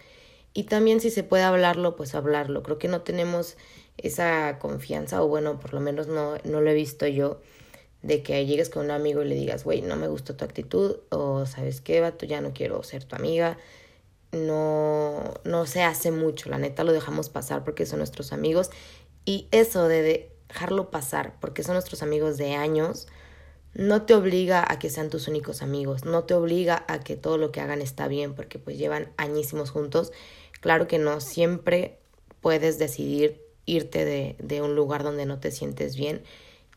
Y 0.53 0.63
también 0.63 0.99
si 0.99 1.09
se 1.11 1.23
puede 1.23 1.43
hablarlo, 1.43 1.95
pues 1.95 2.13
hablarlo. 2.13 2.61
Creo 2.61 2.77
que 2.77 2.87
no 2.87 3.01
tenemos 3.01 3.57
esa 3.97 4.59
confianza, 4.59 5.23
o 5.23 5.27
bueno, 5.27 5.59
por 5.59 5.73
lo 5.73 5.79
menos 5.79 6.07
no, 6.07 6.37
no 6.43 6.61
lo 6.61 6.69
he 6.69 6.73
visto 6.73 7.07
yo, 7.07 7.41
de 8.01 8.21
que 8.21 8.45
llegues 8.45 8.69
con 8.69 8.85
un 8.85 8.91
amigo 8.91 9.21
y 9.23 9.27
le 9.27 9.35
digas, 9.35 9.63
güey, 9.63 9.81
no 9.81 9.95
me 9.95 10.07
gusta 10.07 10.35
tu 10.35 10.43
actitud, 10.45 10.97
o 11.09 11.45
sabes 11.45 11.81
qué, 11.81 12.01
vato, 12.01 12.25
ya 12.25 12.41
no 12.41 12.53
quiero 12.53 12.83
ser 12.83 13.05
tu 13.05 13.15
amiga. 13.15 13.57
No, 14.31 15.35
no 15.43 15.65
se 15.67 15.83
hace 15.83 16.11
mucho, 16.11 16.49
la 16.49 16.57
neta 16.57 16.83
lo 16.83 16.91
dejamos 16.91 17.29
pasar 17.29 17.63
porque 17.63 17.85
son 17.85 17.99
nuestros 17.99 18.33
amigos. 18.33 18.71
Y 19.25 19.47
eso 19.51 19.87
de 19.87 20.31
dejarlo 20.49 20.91
pasar 20.91 21.39
porque 21.39 21.63
son 21.63 21.73
nuestros 21.75 22.03
amigos 22.03 22.37
de 22.37 22.53
años, 22.55 23.07
no 23.73 24.03
te 24.03 24.13
obliga 24.13 24.65
a 24.67 24.79
que 24.79 24.89
sean 24.89 25.09
tus 25.09 25.27
únicos 25.27 25.61
amigos, 25.61 26.03
no 26.03 26.25
te 26.25 26.33
obliga 26.33 26.85
a 26.87 26.99
que 26.99 27.15
todo 27.15 27.37
lo 27.37 27.51
que 27.51 27.61
hagan 27.61 27.81
está 27.81 28.07
bien 28.07 28.35
porque 28.35 28.59
pues 28.59 28.77
llevan 28.77 29.11
añísimos 29.17 29.71
juntos. 29.71 30.11
Claro 30.61 30.87
que 30.87 30.99
no, 30.99 31.21
siempre 31.21 31.99
puedes 32.41 32.77
decidir 32.77 33.42
irte 33.65 34.05
de, 34.05 34.35
de 34.39 34.61
un 34.61 34.75
lugar 34.75 35.03
donde 35.03 35.25
no 35.25 35.39
te 35.39 35.51
sientes 35.51 35.95
bien. 35.95 36.23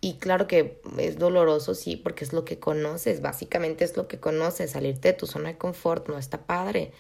Y 0.00 0.14
claro 0.18 0.46
que 0.46 0.80
es 0.98 1.18
doloroso, 1.18 1.74
sí, 1.74 1.96
porque 1.96 2.24
es 2.24 2.32
lo 2.32 2.44
que 2.44 2.58
conoces, 2.58 3.22
básicamente 3.22 3.84
es 3.84 3.96
lo 3.96 4.08
que 4.08 4.20
conoces, 4.20 4.72
salirte 4.72 5.08
de 5.08 5.14
tu 5.14 5.26
zona 5.26 5.50
de 5.50 5.58
confort 5.58 6.08
no 6.08 6.18
está 6.18 6.46
padre, 6.46 6.92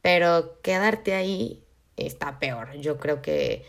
pero 0.00 0.60
quedarte 0.62 1.14
ahí 1.14 1.62
está 1.96 2.38
peor. 2.38 2.76
Yo 2.78 2.98
creo 2.98 3.20
que 3.20 3.64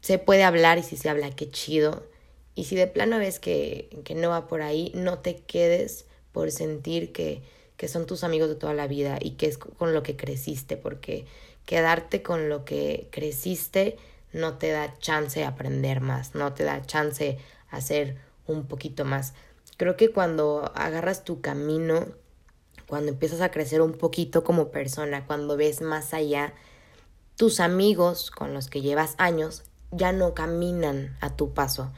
se 0.00 0.18
puede 0.18 0.44
hablar 0.44 0.78
y 0.78 0.82
si 0.82 0.96
se 0.96 1.08
habla, 1.08 1.30
qué 1.30 1.50
chido. 1.50 2.06
Y 2.54 2.64
si 2.64 2.76
de 2.76 2.86
plano 2.86 3.18
ves 3.18 3.38
que, 3.38 3.88
que 4.04 4.14
no 4.14 4.30
va 4.30 4.48
por 4.48 4.62
ahí, 4.62 4.90
no 4.94 5.20
te 5.20 5.36
quedes 5.36 6.06
por 6.32 6.50
sentir 6.50 7.12
que, 7.12 7.42
que 7.76 7.88
son 7.88 8.06
tus 8.06 8.24
amigos 8.24 8.48
de 8.48 8.56
toda 8.56 8.74
la 8.74 8.88
vida 8.88 9.18
y 9.20 9.32
que 9.32 9.46
es 9.46 9.58
con 9.58 9.94
lo 9.94 10.02
que 10.02 10.16
creciste, 10.16 10.76
porque 10.76 11.24
quedarte 11.66 12.22
con 12.22 12.48
lo 12.48 12.64
que 12.64 13.08
creciste 13.10 13.96
no 14.32 14.58
te 14.58 14.70
da 14.70 14.98
chance 14.98 15.40
de 15.40 15.46
aprender 15.46 16.00
más, 16.00 16.34
no 16.34 16.52
te 16.52 16.64
da 16.64 16.84
chance 16.84 17.38
a 17.70 17.76
hacer 17.76 18.18
un 18.46 18.66
poquito 18.66 19.04
más. 19.04 19.34
Creo 19.76 19.96
que 19.96 20.10
cuando 20.10 20.72
agarras 20.74 21.24
tu 21.24 21.40
camino, 21.40 22.06
cuando 22.86 23.10
empiezas 23.12 23.40
a 23.40 23.50
crecer 23.50 23.80
un 23.80 23.92
poquito 23.92 24.44
como 24.44 24.70
persona, 24.70 25.26
cuando 25.26 25.56
ves 25.56 25.80
más 25.80 26.14
allá, 26.14 26.54
tus 27.36 27.60
amigos 27.60 28.30
con 28.30 28.54
los 28.54 28.68
que 28.68 28.80
llevas 28.80 29.14
años 29.18 29.64
ya 29.90 30.12
no 30.12 30.34
caminan 30.34 31.16
a 31.20 31.36
tu 31.36 31.54
paso. 31.54 31.92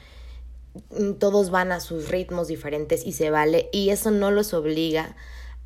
Todos 1.19 1.51
van 1.51 1.73
a 1.73 1.81
sus 1.81 2.09
ritmos 2.09 2.49
diferentes 2.49 3.05
y 3.05 3.13
se 3.13 3.31
vale 3.31 3.69
y 3.73 3.91
eso 3.91 4.11
no 4.11 4.31
los 4.31 4.55
obliga 4.55 5.17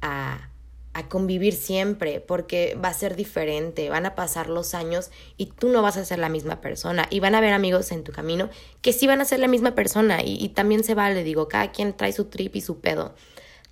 a 0.01 0.49
a 0.95 1.09
convivir 1.09 1.55
siempre, 1.55 2.21
porque 2.21 2.79
va 2.83 2.89
a 2.89 2.95
ser 2.95 3.17
diferente, 3.17 3.91
van 3.91 4.07
a 4.07 4.15
pasar 4.15 4.49
los 4.49 4.75
años 4.75 5.11
y 5.37 5.47
tú 5.47 5.69
no 5.69 5.83
vas 5.83 5.97
a 5.97 6.05
ser 6.05 6.21
la 6.21 6.29
misma 6.29 6.61
persona 6.61 7.07
y 7.11 7.19
van 7.19 7.35
a 7.35 7.39
haber 7.39 7.53
amigos 7.53 7.91
en 7.91 8.05
tu 8.05 8.13
camino 8.13 8.49
que 8.81 8.93
sí 8.93 9.09
van 9.09 9.21
a 9.21 9.25
ser 9.25 9.41
la 9.41 9.49
misma 9.49 9.75
persona 9.75 10.21
y, 10.25 10.49
también 10.51 10.85
se 10.85 10.95
vale, 10.95 11.25
digo, 11.25 11.49
cada 11.49 11.73
quien 11.73 11.97
trae 11.97 12.13
su 12.13 12.27
trip 12.27 12.55
y 12.55 12.61
su 12.61 12.79
pedo, 12.79 13.15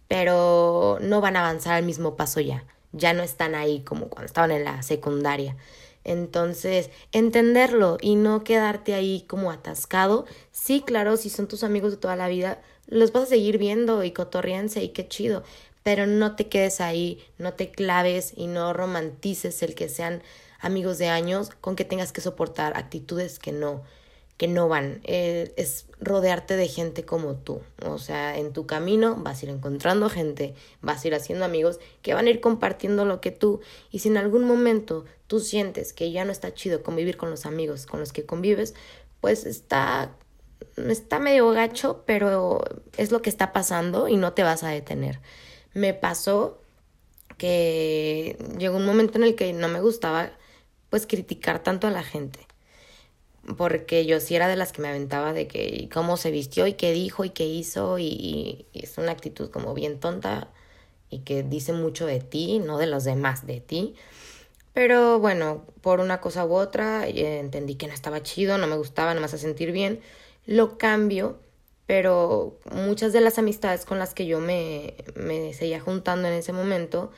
pero 0.09 0.99
no 1.01 1.21
van 1.21 1.37
a 1.37 1.41
avanzar 1.41 1.75
al 1.75 1.85
mismo 1.85 2.17
paso 2.17 2.41
ya, 2.41 2.65
ya 2.91 3.15
no 3.15 3.23
están 3.23 3.55
ahí 3.55 3.83
como 3.83 4.09
cuando 4.09 4.27
estaban 4.27 4.51
en 4.51 4.65
la 4.65 4.83
secundaria. 4.83 5.57
Entonces, 6.05 6.91
entenderlo 7.13 7.97
y 8.01 8.17
no 8.17 8.43
quedarte 8.43 8.95
ahí 8.95 9.25
como 9.29 9.53
atascado. 9.53 10.27
Sí, 10.51 10.83
claro, 10.85 11.17
si 11.17 11.31
son 11.31 11.47
tus 11.47 11.63
amigos 11.63 11.93
de 11.93 11.99
toda 11.99 12.17
la 12.17 12.27
vida, 12.27 12.61
los 12.89 13.13
vas 13.13 13.25
a 13.25 13.27
seguir 13.27 13.59
viendo 13.59 14.03
y 14.03 14.11
cotorriense 14.11 14.83
y 14.83 14.89
qué 14.89 15.07
chido, 15.07 15.45
pero 15.83 16.07
no 16.07 16.37
te 16.37 16.49
quedes 16.49 16.81
ahí, 16.81 17.25
no 17.39 17.55
te 17.55 17.71
claves 17.71 18.33
y 18.37 18.47
no 18.47 18.73
romantices 18.73 19.63
el 19.63 19.75
que 19.75 19.89
sean 19.89 20.23
amigos 20.61 20.99
de 20.99 21.09
años 21.09 21.51
con 21.61 21.77
que 21.77 21.85
tengas 21.85 22.13
que 22.13 22.21
soportar 22.21 22.77
actitudes 22.77 23.39
que 23.39 23.53
no 23.53 23.83
que 24.39 24.49
no 24.49 24.67
van. 24.67 25.01
Eh, 25.05 25.53
es 25.57 25.87
rodearte 26.01 26.57
de 26.57 26.67
gente 26.67 27.05
como 27.05 27.35
tú. 27.35 27.61
O 27.85 27.99
sea 27.99 28.39
en 28.39 28.53
tu 28.53 28.67
camino 28.67 29.17
vas 29.17 29.41
a 29.41 29.47
ir 29.47 29.51
encontrando 29.51 30.09
gente 30.09 30.55
vas 30.81 31.05
a 31.05 31.09
ir 31.09 31.15
haciendo 31.15 31.45
amigos 31.45 31.79
que 32.01 32.15
van 32.15 32.27
a 32.27 32.31
ir 32.31 32.41
compartiendo 32.41 33.05
lo 33.05 33.21
que 33.21 33.31
tú. 33.31 33.61
Y 33.91 34.01
si 34.01 34.09
en 34.09 34.17
algún 34.17 34.45
momento 34.45 35.05
tú 35.27 35.41
sientes 35.41 35.93
que 35.93 36.11
ya 36.13 36.25
no 36.25 36.33
está 36.33 36.55
chido 36.55 36.83
convivir 36.83 37.17
con 37.17 37.31
los 37.31 37.47
amigos 37.47 37.87
con 37.87 38.01
los 38.01 38.13
que 38.13 38.27
convives 38.27 38.75
pues 39.21 39.47
está 39.47 40.15
está 40.77 41.19
medio 41.19 41.49
gacho 41.51 42.03
pero 42.07 42.63
es 42.97 43.13
lo 43.13 43.23
que 43.23 43.31
está 43.31 43.53
pasando 43.53 44.09
y 44.09 44.17
no 44.17 44.33
te 44.33 44.43
vas 44.43 44.63
a 44.63 44.69
detener 44.69 45.21
me 45.75 45.95
pasó 45.95 46.59
que 47.39 48.37
llegó 48.59 48.77
un 48.77 48.87
momento 48.87 49.19
en 49.19 49.25
el 49.25 49.35
que 49.35 49.53
no 49.53 49.69
me 49.69 49.81
gustaba 49.81 50.33
pues 50.91 51.07
criticar 51.07 51.63
tanto 51.63 51.87
a 51.87 51.91
la 51.91 52.03
gente. 52.03 52.39
Porque 53.57 54.07
yo 54.07 54.21
sí 54.21 54.37
era 54.37 54.47
de 54.47 54.57
las 54.57 54.73
que 54.73 54.83
me 54.83 54.89
aventaba 54.89 55.33
de 55.33 55.49
que 55.49 55.89
cómo 55.93 56.17
se 56.17 56.31
vistió 56.31 56.67
y 56.67 56.75
qué 56.75 56.93
dijo 56.93 57.25
y 57.25 57.31
qué 57.31 57.45
hizo 57.45 57.99
y, 57.99 58.67
es 58.75 58.99
una 58.99 59.11
actitud 59.13 59.51
como 59.51 59.75
bien 59.75 59.99
tonta 59.99 60.51
y 61.11 61.21
que 61.21 61.43
dice 61.43 61.73
mucho 61.73 62.07
de 62.07 62.21
ti, 62.21 62.61
no 62.61 62.79
de 62.79 62.87
los 62.87 63.05
demás, 63.05 63.47
de 63.47 63.61
ti. 63.61 63.97
Pero 64.75 65.19
bueno, 65.19 65.65
por 65.81 66.01
una 66.01 66.21
cosa 66.21 66.45
u 66.47 66.55
otra 66.55 67.09
eh, 67.09 67.41
entendí 67.41 67.75
que 67.75 67.89
no 67.89 67.95
estaba 67.95 68.23
chido, 68.23 68.59
no 68.59 68.67
me 68.67 68.77
gustaba, 68.77 69.15
no 69.15 69.21
me 69.21 69.27
hacía 69.27 69.39
sentir 69.39 69.73
bien. 69.73 70.01
Lo 70.47 70.79
cambio 70.79 71.39
pero 71.87 72.59
muchas 72.73 73.13
de 73.13 73.21
las 73.21 73.39
amistades 73.39 73.85
con 73.85 73.99
las 73.99 74.15
que 74.15 74.27
yo 74.27 74.41
me, 74.41 74.95
me 75.15 75.53
seguía 75.53 75.81
juntando 75.81 76.29
en 76.29 76.35
ese 76.35 76.53
momento, 76.53 77.11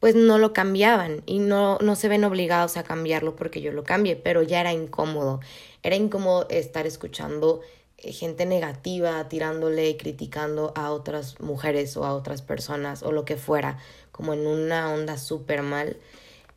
pues 0.00 0.14
no 0.14 0.38
lo 0.38 0.52
cambiaban 0.52 1.22
y 1.26 1.38
no, 1.38 1.78
no 1.80 1.94
se 1.94 2.08
ven 2.08 2.24
obligados 2.24 2.76
a 2.76 2.84
cambiarlo 2.84 3.36
porque 3.36 3.60
yo 3.60 3.72
lo 3.72 3.84
cambie, 3.84 4.16
pero 4.16 4.42
ya 4.42 4.60
era 4.60 4.72
incómodo. 4.72 5.40
Era 5.82 5.96
incómodo 5.96 6.48
estar 6.48 6.86
escuchando 6.86 7.60
eh, 7.98 8.12
gente 8.12 8.46
negativa 8.46 9.28
tirándole 9.28 9.90
y 9.90 9.96
criticando 9.98 10.72
a 10.74 10.90
otras 10.90 11.38
mujeres 11.40 11.96
o 11.98 12.06
a 12.06 12.14
otras 12.14 12.40
personas 12.40 13.02
o 13.02 13.12
lo 13.12 13.26
que 13.26 13.36
fuera, 13.36 13.78
como 14.10 14.32
en 14.32 14.46
una 14.46 14.92
onda 14.92 15.18
súper 15.18 15.62
mal. 15.62 15.98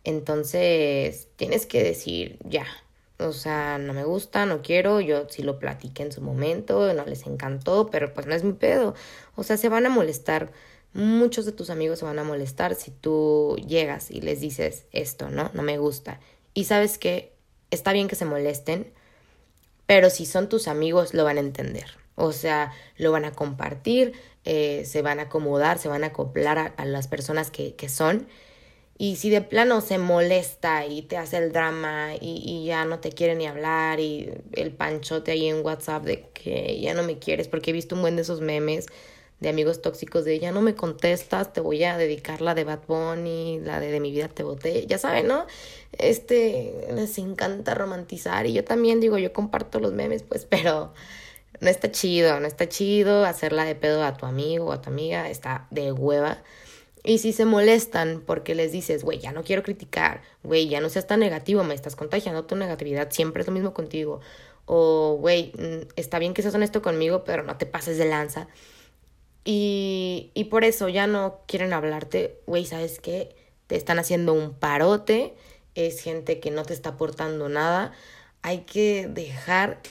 Entonces 0.06 1.28
tienes 1.36 1.66
que 1.66 1.84
decir, 1.84 2.40
ya, 2.46 2.66
o 3.20 3.32
sea, 3.32 3.78
no 3.78 3.94
me 3.94 4.04
gusta, 4.04 4.46
no 4.46 4.62
quiero, 4.62 5.00
yo 5.00 5.28
sí 5.30 5.44
lo 5.44 5.60
platiqué 5.60 6.04
en 6.04 6.12
su 6.12 6.22
momento, 6.22 6.94
no 6.94 7.06
les 7.06 7.26
encantó, 7.26 7.90
pero 7.92 8.14
pues 8.14 8.26
no 8.28 8.34
es 8.34 8.44
mi 8.44 8.54
pedo. 8.54 8.96
O 9.36 9.44
sea, 9.44 9.58
se 9.58 9.70
van 9.70 9.86
a 9.86 9.90
molestar, 9.90 10.52
muchos 10.94 11.46
de 11.46 11.52
tus 11.52 11.70
amigos 11.70 12.00
se 12.00 12.06
van 12.06 12.20
a 12.20 12.24
molestar 12.24 12.76
si 12.76 12.92
tú 12.92 13.56
llegas 13.68 14.12
y 14.12 14.22
les 14.22 14.42
dices 14.42 14.86
esto, 14.92 15.30
¿no? 15.30 15.52
No 15.54 15.64
me 15.64 15.78
gusta. 15.78 16.20
Y 16.54 16.66
sabes 16.66 16.98
que 16.98 17.34
está 17.72 17.94
bien 17.94 18.08
que 18.08 18.16
se 18.16 18.26
molesten, 18.26 18.92
pero 19.86 20.10
si 20.10 20.26
son 20.26 20.50
tus 20.50 20.68
amigos 20.68 21.14
lo 21.14 21.24
van 21.24 21.38
a 21.38 21.42
entender. 21.42 21.98
O 22.16 22.32
sea, 22.32 22.72
lo 22.98 23.12
van 23.12 23.26
a 23.26 23.32
compartir, 23.32 24.14
eh, 24.46 24.84
se 24.86 25.02
van 25.02 25.20
a 25.20 25.24
acomodar, 25.24 25.80
se 25.80 25.88
van 25.88 26.04
a 26.04 26.08
acoplar 26.08 26.74
a, 26.78 26.86
las 26.86 27.08
personas 27.08 27.50
que, 27.50 27.76
que 27.76 27.90
son 27.90 28.28
y 28.98 29.16
si 29.16 29.30
de 29.30 29.42
plano 29.42 29.82
se 29.82 29.98
molesta 29.98 30.86
y 30.86 31.02
te 31.02 31.18
hace 31.18 31.38
el 31.38 31.52
drama 31.52 32.12
y, 32.20 32.64
ya 32.66 32.86
no 32.86 33.00
te 33.00 33.12
quiere 33.12 33.36
ni 33.36 33.48
hablar 33.48 34.00
y 34.00 34.30
el 34.54 34.72
panchote 34.72 35.32
ahí 35.32 35.48
en 35.48 35.66
WhatsApp 35.66 36.04
de 36.04 36.26
que 36.34 36.80
ya 36.80 36.94
no 36.94 37.04
me 37.04 37.18
quieres 37.18 37.48
porque 37.48 37.72
he 37.72 37.74
visto 37.74 37.96
un 37.96 38.02
buen 38.02 38.16
de 38.16 38.22
esos 38.22 38.42
memes 38.42 38.86
de 39.40 39.50
amigos 39.50 39.82
tóxicos 39.82 40.24
de 40.24 40.40
ya 40.40 40.52
no 40.52 40.62
me 40.62 40.76
contestas, 40.76 41.52
te 41.52 41.60
voy 41.60 41.84
a 41.84 41.98
dedicar 41.98 42.42
la 42.42 42.56
de 42.56 42.64
Bad 42.64 42.82
Bunny, 42.88 43.60
la 43.60 43.80
de 43.80 43.92
de 43.92 44.00
mi 44.00 44.12
vida 44.12 44.30
te 44.30 44.44
boté, 44.44 44.86
ya 44.88 44.98
saben, 44.98 45.28
¿no? 45.28 45.46
Este, 45.92 46.88
les 46.96 47.18
encanta 47.18 47.76
romantizar 47.76 48.46
y 48.46 48.54
yo 48.54 48.64
también 48.64 49.02
digo, 49.02 49.18
yo 49.18 49.34
comparto 49.34 49.80
los 49.80 49.92
memes, 49.92 50.24
pues, 50.24 50.46
pero 50.50 50.94
no 51.60 51.70
está 51.70 51.92
chido, 51.92 52.40
no 52.40 52.48
está 52.48 52.70
chido 52.70 53.26
hacerla 53.26 53.66
de 53.66 53.76
pedo 53.76 54.04
a 54.04 54.16
tu 54.16 54.26
amigo 54.26 54.68
o 54.68 54.72
a 54.72 54.82
tu 54.82 54.90
amiga, 54.90 55.30
está 55.30 55.68
de 55.72 55.92
hueva. 55.92 56.42
Y 57.04 57.18
si 57.18 57.34
se 57.34 57.46
molestan 57.46 58.24
porque 58.26 58.56
les 58.56 58.72
dices, 58.72 59.04
güey, 59.04 59.20
ya 59.20 59.34
no 59.34 59.44
quiero 59.44 59.62
criticar, 59.62 60.22
güey, 60.44 60.70
ya 60.70 60.80
no 60.80 60.90
seas 60.90 61.06
tan 61.06 61.20
negativo, 61.20 61.64
me 61.64 61.74
estás 61.74 61.96
contagiando 61.98 62.46
tu 62.46 62.56
negatividad, 62.56 63.12
siempre 63.12 63.42
es 63.42 63.48
lo 63.48 63.54
mismo 63.54 63.74
contigo. 63.74 64.22
O, 64.66 65.18
güey, 65.20 65.52
mm, 65.58 65.90
está 65.98 66.20
bien 66.20 66.34
que 66.34 66.42
seas 66.42 66.56
honesto 66.56 66.82
conmigo, 66.82 67.24
pero 67.26 67.44
no 67.44 67.58
te 67.58 67.66
pases 67.66 67.98
de 67.98 68.06
lanza. 68.06 68.48
Y, 69.44 70.32
y 70.34 70.46
por 70.46 70.64
eso 70.64 70.88
ya 70.90 71.08
no 71.08 71.42
quieren 71.48 71.74
hablarte, 71.74 72.40
güey, 72.48 72.66
¿sabes 72.66 73.00
qué? 73.00 73.36
Te 73.68 73.76
están 73.76 74.00
haciendo 74.00 74.34
un 74.34 74.54
parote, 74.54 75.34
es 75.76 76.02
gente 76.02 76.40
que 76.40 76.52
no 76.52 76.64
te 76.64 76.74
está 76.74 76.92
aportando 76.92 77.50
nada. 77.50 77.92
Hay 78.42 78.60
que 78.60 79.08
dejar 79.10 79.82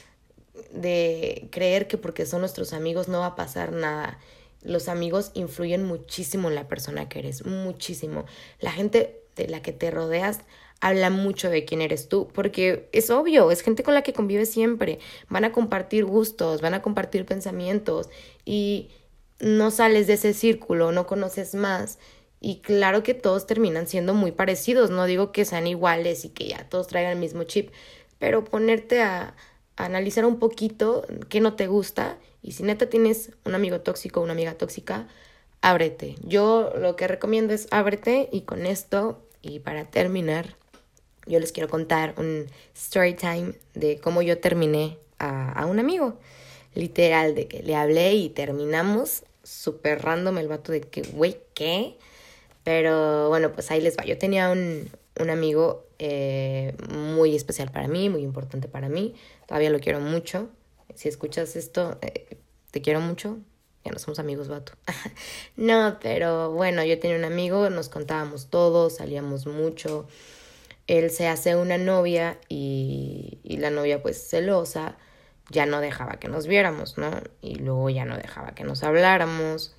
de 0.73 1.49
creer 1.51 1.89
que 1.89 1.99
porque 1.99 2.27
son 2.27 2.41
nuestros 2.41 2.73
amigos 2.73 3.09
no 3.09 3.21
va 3.21 3.27
a 3.27 3.37
pasar 3.37 3.73
nada. 3.73 4.19
Los 4.63 4.89
amigos 4.89 5.31
influyen 5.35 5.85
muchísimo 5.85 6.49
en 6.49 6.55
la 6.55 6.69
persona 6.69 7.09
que 7.09 7.19
eres, 7.19 7.45
muchísimo. 7.45 8.25
La 8.61 8.73
gente 8.73 9.21
de 9.37 9.49
la 9.49 9.63
que 9.63 9.73
te 9.73 9.91
rodeas 9.91 10.41
habla 10.81 11.11
mucho 11.11 11.49
de 11.49 11.65
quién 11.65 11.81
eres 11.81 12.09
tú, 12.09 12.29
porque 12.35 12.89
es 12.93 13.11
obvio, 13.11 13.51
es 13.51 13.63
gente 13.63 13.83
con 13.85 13.95
la 13.95 14.03
que 14.03 14.13
convives 14.13 14.51
siempre. 14.51 14.99
Van 15.29 15.45
a 15.45 15.53
compartir 15.53 16.05
gustos, 16.05 16.61
van 16.61 16.75
a 16.75 16.83
compartir 16.83 17.25
pensamientos 17.25 18.11
y 18.45 18.91
no 19.39 19.71
sales 19.71 20.07
de 20.09 20.15
ese 20.15 20.35
círculo, 20.35 20.91
no 20.91 21.07
conoces 21.07 21.55
más. 21.55 21.99
Y 22.41 22.57
claro 22.57 23.05
que 23.05 23.15
todos 23.15 23.47
terminan 23.47 23.87
siendo 23.87 24.15
muy 24.15 24.33
parecidos, 24.33 24.91
no 24.91 25.07
digo 25.07 25.31
que 25.31 25.45
sean 25.45 25.69
iguales 25.69 26.25
y 26.25 26.31
que 26.31 26.49
ya 26.49 26.69
todos 26.69 26.89
traigan 26.89 27.13
el 27.13 27.19
mismo 27.19 27.45
chip, 27.45 27.71
pero 28.19 28.45
ponerte 28.45 29.03
a, 29.03 29.37
analizar 29.77 30.25
un 30.25 30.39
poquito 30.39 31.07
qué 31.29 31.41
no 31.41 31.55
te 31.55 31.67
gusta 31.67 32.19
y 32.43 32.53
si 32.53 32.63
neta 32.63 32.89
tienes 32.89 33.33
un 33.45 33.55
amigo 33.55 33.81
tóxico 33.81 34.21
o 34.21 34.23
una 34.25 34.33
amiga 34.33 34.55
tóxica, 34.55 35.09
ábrete. 35.61 36.17
Yo 36.23 36.73
lo 36.77 36.97
que 36.97 37.09
recomiendo 37.09 37.55
es 37.55 37.69
ábrete 37.71 38.29
y 38.33 38.43
con 38.43 38.67
esto 38.67 39.23
y 39.41 39.61
para 39.61 39.85
terminar, 39.85 40.57
yo 41.27 41.39
les 41.39 41.53
quiero 41.53 41.69
contar 41.69 42.15
un 42.19 42.47
story 42.75 43.15
time 43.15 43.55
de 43.75 43.99
cómo 43.99 44.23
yo 44.23 44.39
terminé 44.39 44.99
a, 45.19 45.53
a 45.53 45.67
un 45.67 45.79
amigo. 45.79 46.19
Literal, 46.75 47.35
de 47.35 47.49
que 47.49 47.63
le 47.63 47.77
hablé 47.77 48.15
y 48.15 48.31
terminamos 48.31 49.25
súper 49.43 50.03
random 50.03 50.39
el 50.39 50.49
vato 50.49 50.73
de 50.73 50.81
que, 50.81 51.03
güey, 51.03 51.39
¿qué? 51.55 51.97
Pero 52.65 53.29
bueno, 53.29 53.53
pues 53.53 53.71
ahí 53.71 53.81
les 53.81 53.97
va. 53.97 54.05
Yo 54.05 54.17
tenía 54.19 54.51
un, 54.51 54.89
un 55.21 55.31
amigo 55.31 55.85
eh, 56.05 56.75
muy 56.89 57.37
especial 57.37 57.71
para 57.71 57.87
mí, 57.87 58.09
muy 58.09 58.23
importante 58.23 58.67
para 58.67 58.89
mí. 58.89 59.15
Todavía 59.47 59.71
lo 59.71 59.79
quiero 59.79 60.01
mucho. 60.01 60.51
Si 60.97 61.09
escuchas 61.09 61.55
esto, 61.55 61.97
eh, 62.03 62.39
te 62.73 62.83
quiero 62.83 63.01
mucho. 63.01 63.39
Ya 63.85 63.93
no 63.93 64.01
somos 64.01 64.19
amigos, 64.19 64.49
vato. 64.49 64.73
no, 65.57 65.99
pero 66.01 66.51
bueno, 66.51 66.83
yo 66.83 66.99
tenía 66.99 67.17
un 67.17 67.25
amigo, 67.25 67.71
nos 67.71 67.89
contábamos 67.89 68.49
todo, 68.51 68.91
salíamos 68.91 69.47
mucho. 69.47 70.09
Él 70.89 71.09
se 71.11 71.29
hace 71.29 71.55
una 71.55 71.79
novia 71.79 72.37
y, 72.49 73.39
y 73.45 73.59
la 73.59 73.71
novia 73.71 74.03
pues 74.03 74.29
celosa 74.29 74.97
ya 75.51 75.67
no 75.67 75.81
dejaba 75.81 76.15
que 76.15 76.27
nos 76.27 76.49
viéramos, 76.49 76.99
¿no? 76.99 77.13
Y 77.41 77.61
luego 77.61 77.91
ya 77.91 78.05
no 78.07 78.17
dejaba 78.17 78.57
que 78.57 78.65
nos 78.65 78.83
habláramos 78.83 79.73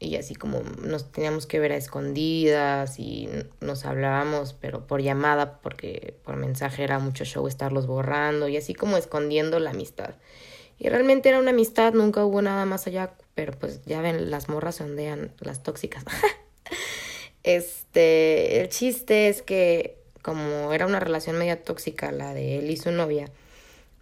y 0.00 0.16
así 0.16 0.34
como 0.34 0.60
nos 0.82 1.10
teníamos 1.10 1.46
que 1.46 1.58
ver 1.58 1.72
a 1.72 1.76
escondidas 1.76 2.98
y 3.00 3.28
nos 3.60 3.84
hablábamos, 3.84 4.52
pero 4.52 4.86
por 4.86 5.02
llamada, 5.02 5.58
porque 5.60 6.14
por 6.24 6.36
mensaje 6.36 6.84
era 6.84 7.00
mucho 7.00 7.24
show 7.24 7.48
estarlos 7.48 7.86
borrando 7.86 8.48
y 8.48 8.56
así 8.56 8.74
como 8.74 8.96
escondiendo 8.96 9.58
la 9.58 9.70
amistad. 9.70 10.14
Y 10.78 10.88
realmente 10.88 11.28
era 11.28 11.40
una 11.40 11.50
amistad, 11.50 11.92
nunca 11.94 12.24
hubo 12.24 12.40
nada 12.40 12.64
más 12.64 12.86
allá, 12.86 13.14
pero 13.34 13.52
pues 13.52 13.84
ya 13.84 14.00
ven, 14.00 14.30
las 14.30 14.48
morras 14.48 14.80
ondean, 14.80 15.32
las 15.40 15.64
tóxicas. 15.64 16.04
este, 17.42 18.60
el 18.60 18.68
chiste 18.68 19.28
es 19.28 19.42
que 19.42 19.98
como 20.22 20.72
era 20.72 20.86
una 20.86 21.00
relación 21.00 21.36
media 21.38 21.64
tóxica 21.64 22.12
la 22.12 22.34
de 22.34 22.60
él 22.60 22.70
y 22.70 22.76
su 22.76 22.92
novia, 22.92 23.28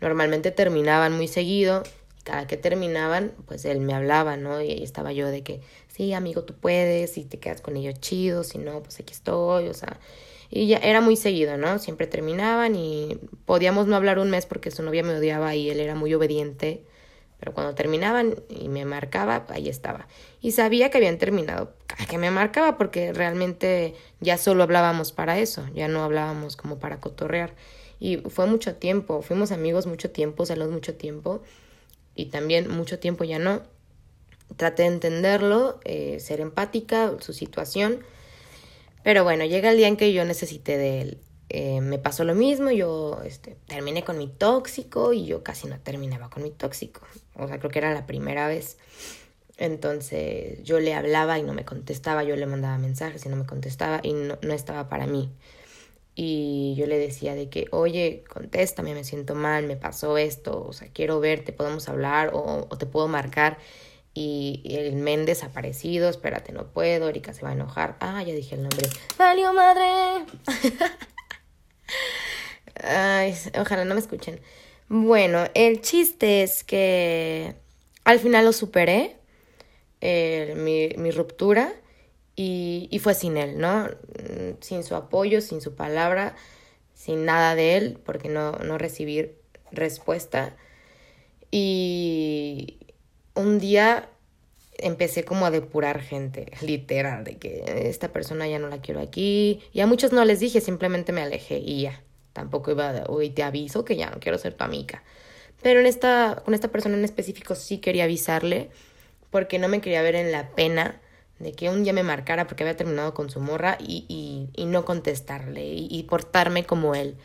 normalmente 0.03 0.51
terminaban 0.51 1.15
muy 1.15 1.29
seguido 1.29 1.83
cada 2.27 2.49
que 2.49 2.57
terminaban, 2.57 3.33
pues 3.47 3.65
él 3.65 3.79
me 3.79 3.95
hablaba, 3.95 4.37
¿no? 4.37 4.61
Y 4.61 4.83
estaba 4.83 5.13
yo 5.13 5.29
de 5.29 5.45
que, 5.45 5.61
sí, 5.97 6.13
amigo, 6.13 6.45
tú 6.45 6.55
puedes, 6.55 7.17
y 7.17 7.25
te 7.25 7.39
quedas 7.39 7.63
con 7.63 7.77
ellos 7.77 7.99
chido, 8.01 8.45
si 8.45 8.59
no, 8.59 8.83
pues 8.83 9.01
aquí 9.01 9.15
estoy, 9.15 9.69
o 9.69 9.75
sea, 9.75 9.99
y 10.51 10.67
ya 10.69 10.77
era 10.77 11.01
muy 11.01 11.17
seguido, 11.17 11.57
¿no? 11.57 11.79
Siempre 11.79 12.07
terminaban 12.07 12.77
y 12.77 13.19
podíamos 13.47 13.87
no 13.87 13.97
hablar 13.97 14.19
un 14.19 14.31
mes 14.31 14.45
porque 14.45 14.71
su 14.71 14.83
novia 14.83 15.03
me 15.03 15.15
odiaba 15.15 15.55
y 15.55 15.71
él 15.71 15.81
era 15.81 15.95
muy 15.95 16.13
obediente, 16.13 16.85
pero 17.41 17.55
cuando 17.55 17.75
terminaban 17.75 18.35
y 18.51 18.69
me 18.69 18.85
marcaba, 18.85 19.47
ahí 19.49 19.71
estaba. 19.71 20.07
Y 20.43 20.53
sabía 20.53 20.91
que 20.91 20.99
habían 20.99 21.17
terminado, 21.17 21.73
que 22.11 22.19
me 22.19 22.31
marcaba 22.31 22.77
porque 22.77 23.15
realmente 23.15 23.95
ya 24.21 24.37
solo 24.37 24.65
hablábamos 24.65 25.13
para 25.13 25.39
eso, 25.39 25.67
ya 25.75 25.89
no 25.89 26.05
hablábamos 26.05 26.57
como 26.57 26.79
para 26.79 27.01
cotorrear. 27.01 27.55
Y 27.99 28.19
fue 28.19 28.47
mucho 28.47 28.75
tiempo, 28.75 29.23
fuimos 29.23 29.51
amigos 29.51 29.87
mucho 29.87 30.11
tiempo, 30.11 30.45
salimos 30.45 30.71
mucho 30.73 30.95
tiempo 30.95 31.43
y 32.15 32.27
también 32.27 32.71
mucho 32.71 32.99
tiempo 32.99 33.25
ya 33.25 33.39
no. 33.39 33.63
Traté 34.57 34.83
de 34.83 34.89
entenderlo, 34.89 35.81
eh, 35.85 36.21
ser 36.21 36.41
empática, 36.41 37.13
su 37.21 37.33
situación. 37.33 38.01
Pero 39.03 39.25
bueno, 39.25 39.45
llega 39.45 39.71
el 39.71 39.77
día 39.77 39.89
en 39.89 39.97
que 39.97 40.13
yo 40.13 40.25
necesité 40.25 40.79
de 40.79 41.01
él. 41.01 41.19
Eh, 41.49 41.81
me 41.81 41.99
pasó 41.99 42.25
lo 42.25 42.35
mismo, 42.35 42.71
yo 42.71 43.21
este, 43.25 43.57
terminé 43.67 44.03
con 44.05 44.19
mi 44.19 44.29
tóxico 44.29 45.13
y 45.13 45.27
yo 45.27 45.45
casi 45.45 45.69
no 45.69 45.79
terminaba 45.79 46.31
con 46.31 46.43
mi 46.43 46.51
tóxico. 46.51 47.03
O 47.35 47.47
sea, 47.47 47.59
creo 47.59 47.71
que 47.71 47.79
era 47.79 47.95
la 47.95 48.07
primera 48.07 48.49
vez. 48.49 48.79
Entonces 49.59 50.63
yo 50.65 50.81
le 50.81 50.95
hablaba 50.95 51.39
y 51.39 51.43
no 51.43 51.55
me 51.55 51.65
contestaba, 51.65 52.25
yo 52.25 52.37
le 52.37 52.47
mandaba 52.47 52.79
mensajes 52.79 53.25
y 53.25 53.29
no 53.29 53.37
me 53.37 53.47
contestaba 53.47 54.01
y 54.03 54.13
no, 54.13 54.39
no 54.43 54.53
estaba 54.53 54.89
para 54.89 55.07
mí 55.07 55.31
y 56.19 56.75
yo 56.77 56.87
le 56.87 56.99
decía 56.99 57.35
de 57.35 57.51
que, 57.51 57.69
oye, 57.71 58.25
contéstame, 58.29 58.95
me 58.95 59.05
siento 59.05 59.35
mal, 59.35 59.67
me 59.67 59.77
pasó 59.77 60.17
esto, 60.17 60.65
o 60.67 60.73
sea, 60.73 60.89
quiero 60.89 61.21
verte, 61.21 61.53
podemos 61.53 61.91
hablar 61.91 62.31
o, 62.33 62.67
te 62.79 62.87
puedo 62.87 63.07
marcar. 63.07 63.59
Y, 64.17 64.63
el 64.65 64.95
men 64.95 65.27
desaparecido, 65.27 66.09
espérate, 66.09 66.51
no 66.51 66.69
puedo, 66.69 67.11
Erika 67.11 67.35
se 67.35 67.43
va 67.43 67.51
a 67.51 67.53
enojar. 67.53 67.97
Ah, 68.01 68.23
ya 68.23 68.33
dije 68.33 68.55
el 68.55 68.63
nombre. 68.63 68.89
¡Valió 69.19 69.53
madre! 69.53 70.25
Ojalá 73.61 73.85
no 73.85 73.95
me 73.95 74.01
escuchen. 74.01 74.41
Bueno, 74.89 75.45
el 75.53 75.83
chiste 75.83 76.43
es 76.43 76.65
que 76.65 77.57
al 78.05 78.19
final 78.19 78.47
lo 78.47 78.55
superé, 78.55 79.19
eh, 80.01 80.55
mi, 80.57 80.89
mi 80.97 81.11
ruptura 81.11 81.75
y, 82.37 82.89
y 82.91 82.99
fue 83.01 83.13
sin 83.15 83.37
él, 83.37 83.59
¿no? 83.59 83.87
Sin 84.61 84.83
su 84.83 84.95
apoyo, 84.95 85.43
sin 85.43 85.61
su 85.61 85.75
palabra, 85.75 86.37
sin 86.95 87.27
nada 87.27 87.55
de 87.55 87.77
él, 87.77 87.99
porque 88.03 88.31
no, 88.31 88.53
no 88.53 88.79
recibí 88.79 89.33
respuesta. 89.73 90.57
Y 91.51 92.79
un 93.37 93.59
día 93.59 94.09
empecé 94.79 95.25
como 95.25 95.47
a 95.47 95.51
depurar 95.51 96.01
gente, 96.01 96.53
literal, 96.61 97.25
de 97.25 97.37
que 97.37 97.89
esta 97.89 98.13
persona 98.13 98.47
ya 98.49 98.59
no 98.59 98.69
la 98.69 98.81
quiero 98.81 99.01
aquí. 99.01 99.61
Y 99.73 99.81
a 99.81 99.87
muchos 99.87 100.13
no 100.13 100.25
les 100.25 100.41
dije, 100.41 100.61
simplemente 100.61 101.13
me 101.13 101.23
alejé 101.23 101.59
y 101.59 101.83
ya. 101.83 102.03
Tampoco 102.33 102.71
iba 102.71 102.91
a, 102.91 103.05
hoy 103.09 103.31
te 103.31 103.43
aviso 103.43 103.85
que 103.85 103.97
ya 103.97 104.11
no 104.11 104.21
quiero 104.21 104.39
ser 104.39 104.55
tu 104.55 104.65
amiga. 104.65 105.03
Pero 105.63 105.81
en 105.81 105.87
esta, 105.87 106.43
con 106.45 106.55
esta 106.55 106.69
persona 106.69 106.97
en 106.97 107.05
específico 107.05 107.55
sí 107.55 107.79
quería 107.79 108.05
avisarle, 108.05 108.71
porque 109.31 109.59
no 109.59 109.69
me 109.69 109.81
quería 109.81 110.03
ver 110.03 110.17
en 110.17 110.33
la 110.33 110.51
pena 110.51 111.01
de 111.39 111.53
que 111.53 111.69
un 111.69 111.85
día 111.85 111.93
me 111.93 112.03
marcara 112.03 112.47
porque 112.47 112.65
había 112.65 112.77
terminado 112.77 113.15
con 113.15 113.31
su 113.31 113.41
morra 113.41 113.77
y, 113.81 114.05
y, 114.09 114.49
y 114.55 114.67
no 114.67 114.85
contestarle 114.85 115.67
y, 115.67 115.89
y, 115.91 116.03
portarme 116.05 116.65
como 116.65 116.95
él. 116.95 117.17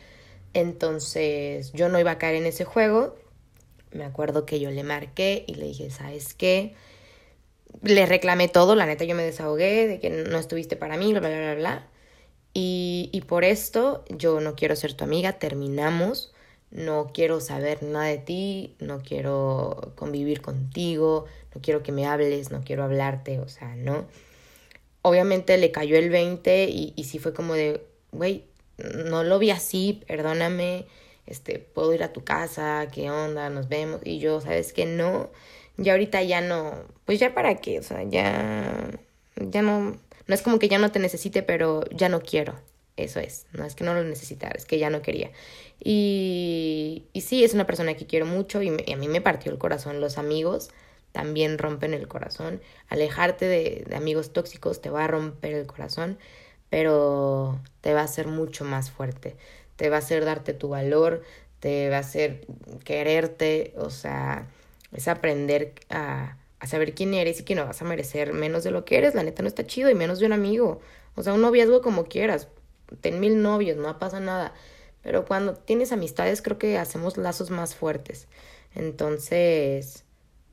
Entonces 0.54 1.72
yo 1.72 1.88
no 1.88 1.98
iba 1.98 2.12
a 2.12 2.18
caer 2.18 2.36
en 2.36 2.46
ese 2.46 2.64
juego. 2.64 3.16
Me 3.92 4.04
acuerdo 4.04 4.46
que 4.46 4.60
yo 4.60 4.70
le 4.70 4.82
marqué 4.82 5.44
y 5.46 5.54
le 5.54 5.66
dije, 5.66 5.90
¿sabes 5.90 6.34
qué? 6.34 6.74
Le 7.82 8.06
reclamé 8.06 8.48
todo, 8.48 8.74
la 8.74 8.86
neta 8.86 9.04
yo 9.04 9.14
me 9.14 9.22
desahogué 9.22 9.86
de 9.86 10.00
que 10.00 10.10
no 10.10 10.38
estuviste 10.38 10.76
para 10.76 10.96
mí, 10.96 11.12
bla, 11.12 11.20
bla, 11.20 11.30
bla, 11.38 11.54
bla. 11.54 11.88
Y, 12.54 13.10
y 13.12 13.22
por 13.22 13.44
esto 13.44 14.04
yo 14.08 14.40
no 14.40 14.54
quiero 14.54 14.76
ser 14.76 14.94
tu 14.94 15.04
amiga, 15.04 15.34
terminamos. 15.38 16.32
No 16.70 17.10
quiero 17.12 17.40
saber 17.40 17.82
nada 17.82 18.06
de 18.06 18.18
ti, 18.18 18.76
no 18.78 19.02
quiero 19.02 19.92
convivir 19.94 20.40
contigo, 20.40 21.26
no 21.54 21.60
quiero 21.60 21.82
que 21.82 21.92
me 21.92 22.06
hables, 22.06 22.50
no 22.50 22.62
quiero 22.64 22.84
hablarte, 22.84 23.40
o 23.40 23.48
sea, 23.48 23.76
no. 23.76 24.06
Obviamente 25.02 25.58
le 25.58 25.70
cayó 25.70 25.96
el 25.98 26.08
20 26.08 26.64
y, 26.70 26.94
y 26.96 27.04
sí 27.04 27.18
fue 27.18 27.34
como 27.34 27.54
de, 27.54 27.84
güey, 28.12 28.44
no 28.78 29.22
lo 29.22 29.38
vi 29.38 29.50
así, 29.50 30.02
perdóname, 30.06 30.86
este, 31.26 31.58
puedo 31.58 31.94
ir 31.94 32.02
a 32.02 32.12
tu 32.12 32.24
casa, 32.24 32.88
qué 32.92 33.10
onda, 33.10 33.50
nos 33.50 33.68
vemos. 33.68 34.00
Y 34.04 34.18
yo, 34.18 34.40
¿sabes 34.40 34.72
que 34.72 34.86
No, 34.86 35.30
ya 35.76 35.92
ahorita 35.92 36.22
ya 36.22 36.40
no, 36.40 36.84
pues 37.04 37.20
ya 37.20 37.34
para 37.34 37.56
qué, 37.56 37.78
o 37.78 37.82
sea, 37.82 38.02
ya, 38.04 38.90
ya 39.36 39.62
no, 39.62 39.96
no 40.26 40.34
es 40.34 40.42
como 40.42 40.58
que 40.58 40.68
ya 40.68 40.78
no 40.78 40.92
te 40.92 40.98
necesite, 40.98 41.42
pero 41.42 41.84
ya 41.90 42.08
no 42.08 42.20
quiero. 42.22 42.54
Eso 42.96 43.20
es, 43.20 43.46
no 43.52 43.64
es 43.64 43.74
que 43.74 43.84
no 43.84 43.94
lo 43.94 44.04
necesitara, 44.04 44.54
es 44.56 44.66
que 44.66 44.78
ya 44.78 44.90
no 44.90 45.00
quería. 45.02 45.30
Y, 45.82 47.04
y 47.12 47.22
sí, 47.22 47.42
es 47.42 47.54
una 47.54 47.66
persona 47.66 47.94
que 47.94 48.06
quiero 48.06 48.26
mucho 48.26 48.62
y, 48.62 48.68
a 48.68 48.96
mí 48.96 49.08
me 49.08 49.20
partió 49.20 49.50
el 49.50 49.58
corazón. 49.58 50.00
Los 50.00 50.18
amigos 50.18 50.70
también 51.12 51.58
rompen 51.58 51.94
el 51.94 52.06
corazón. 52.06 52.60
Alejarte 52.88 53.46
de, 53.46 53.84
de 53.88 53.96
amigos 53.96 54.32
tóxicos 54.32 54.80
te 54.82 54.90
va 54.90 55.04
a 55.04 55.08
romper 55.08 55.54
el 55.54 55.66
corazón, 55.66 56.18
pero 56.68 57.60
te 57.80 57.94
va 57.94 58.00
a 58.00 58.04
hacer 58.04 58.28
mucho 58.28 58.64
más 58.64 58.90
fuerte. 58.90 59.36
Te 59.76 59.88
va 59.88 59.96
a 59.96 59.98
hacer 60.00 60.24
darte 60.24 60.54
tu 60.54 60.68
valor, 60.68 61.22
te 61.60 61.88
va 61.90 61.96
a 61.96 62.00
hacer 62.00 62.46
quererte, 62.84 63.72
o 63.76 63.90
sea, 63.90 64.48
es 64.92 65.08
aprender 65.08 65.74
a, 65.90 66.36
a 66.58 66.66
saber 66.66 66.94
quién 66.94 67.14
eres 67.14 67.40
y 67.40 67.44
que 67.44 67.54
no 67.54 67.66
vas 67.66 67.82
a 67.82 67.84
merecer 67.84 68.32
menos 68.32 68.64
de 68.64 68.70
lo 68.70 68.84
que 68.84 68.98
eres. 68.98 69.14
La 69.14 69.22
neta 69.22 69.42
no 69.42 69.48
está 69.48 69.66
chido 69.66 69.90
y 69.90 69.94
menos 69.94 70.18
de 70.18 70.26
un 70.26 70.32
amigo. 70.32 70.80
O 71.14 71.22
sea, 71.22 71.34
un 71.34 71.40
noviazgo 71.40 71.82
como 71.82 72.04
quieras. 72.04 72.48
Ten 73.00 73.20
mil 73.20 73.42
novios, 73.42 73.76
no 73.76 73.98
pasa 73.98 74.20
nada. 74.20 74.54
Pero 75.02 75.24
cuando 75.24 75.54
tienes 75.54 75.92
amistades 75.92 76.42
creo 76.42 76.58
que 76.58 76.78
hacemos 76.78 77.16
lazos 77.16 77.50
más 77.50 77.74
fuertes. 77.74 78.28
Entonces, 78.74 80.04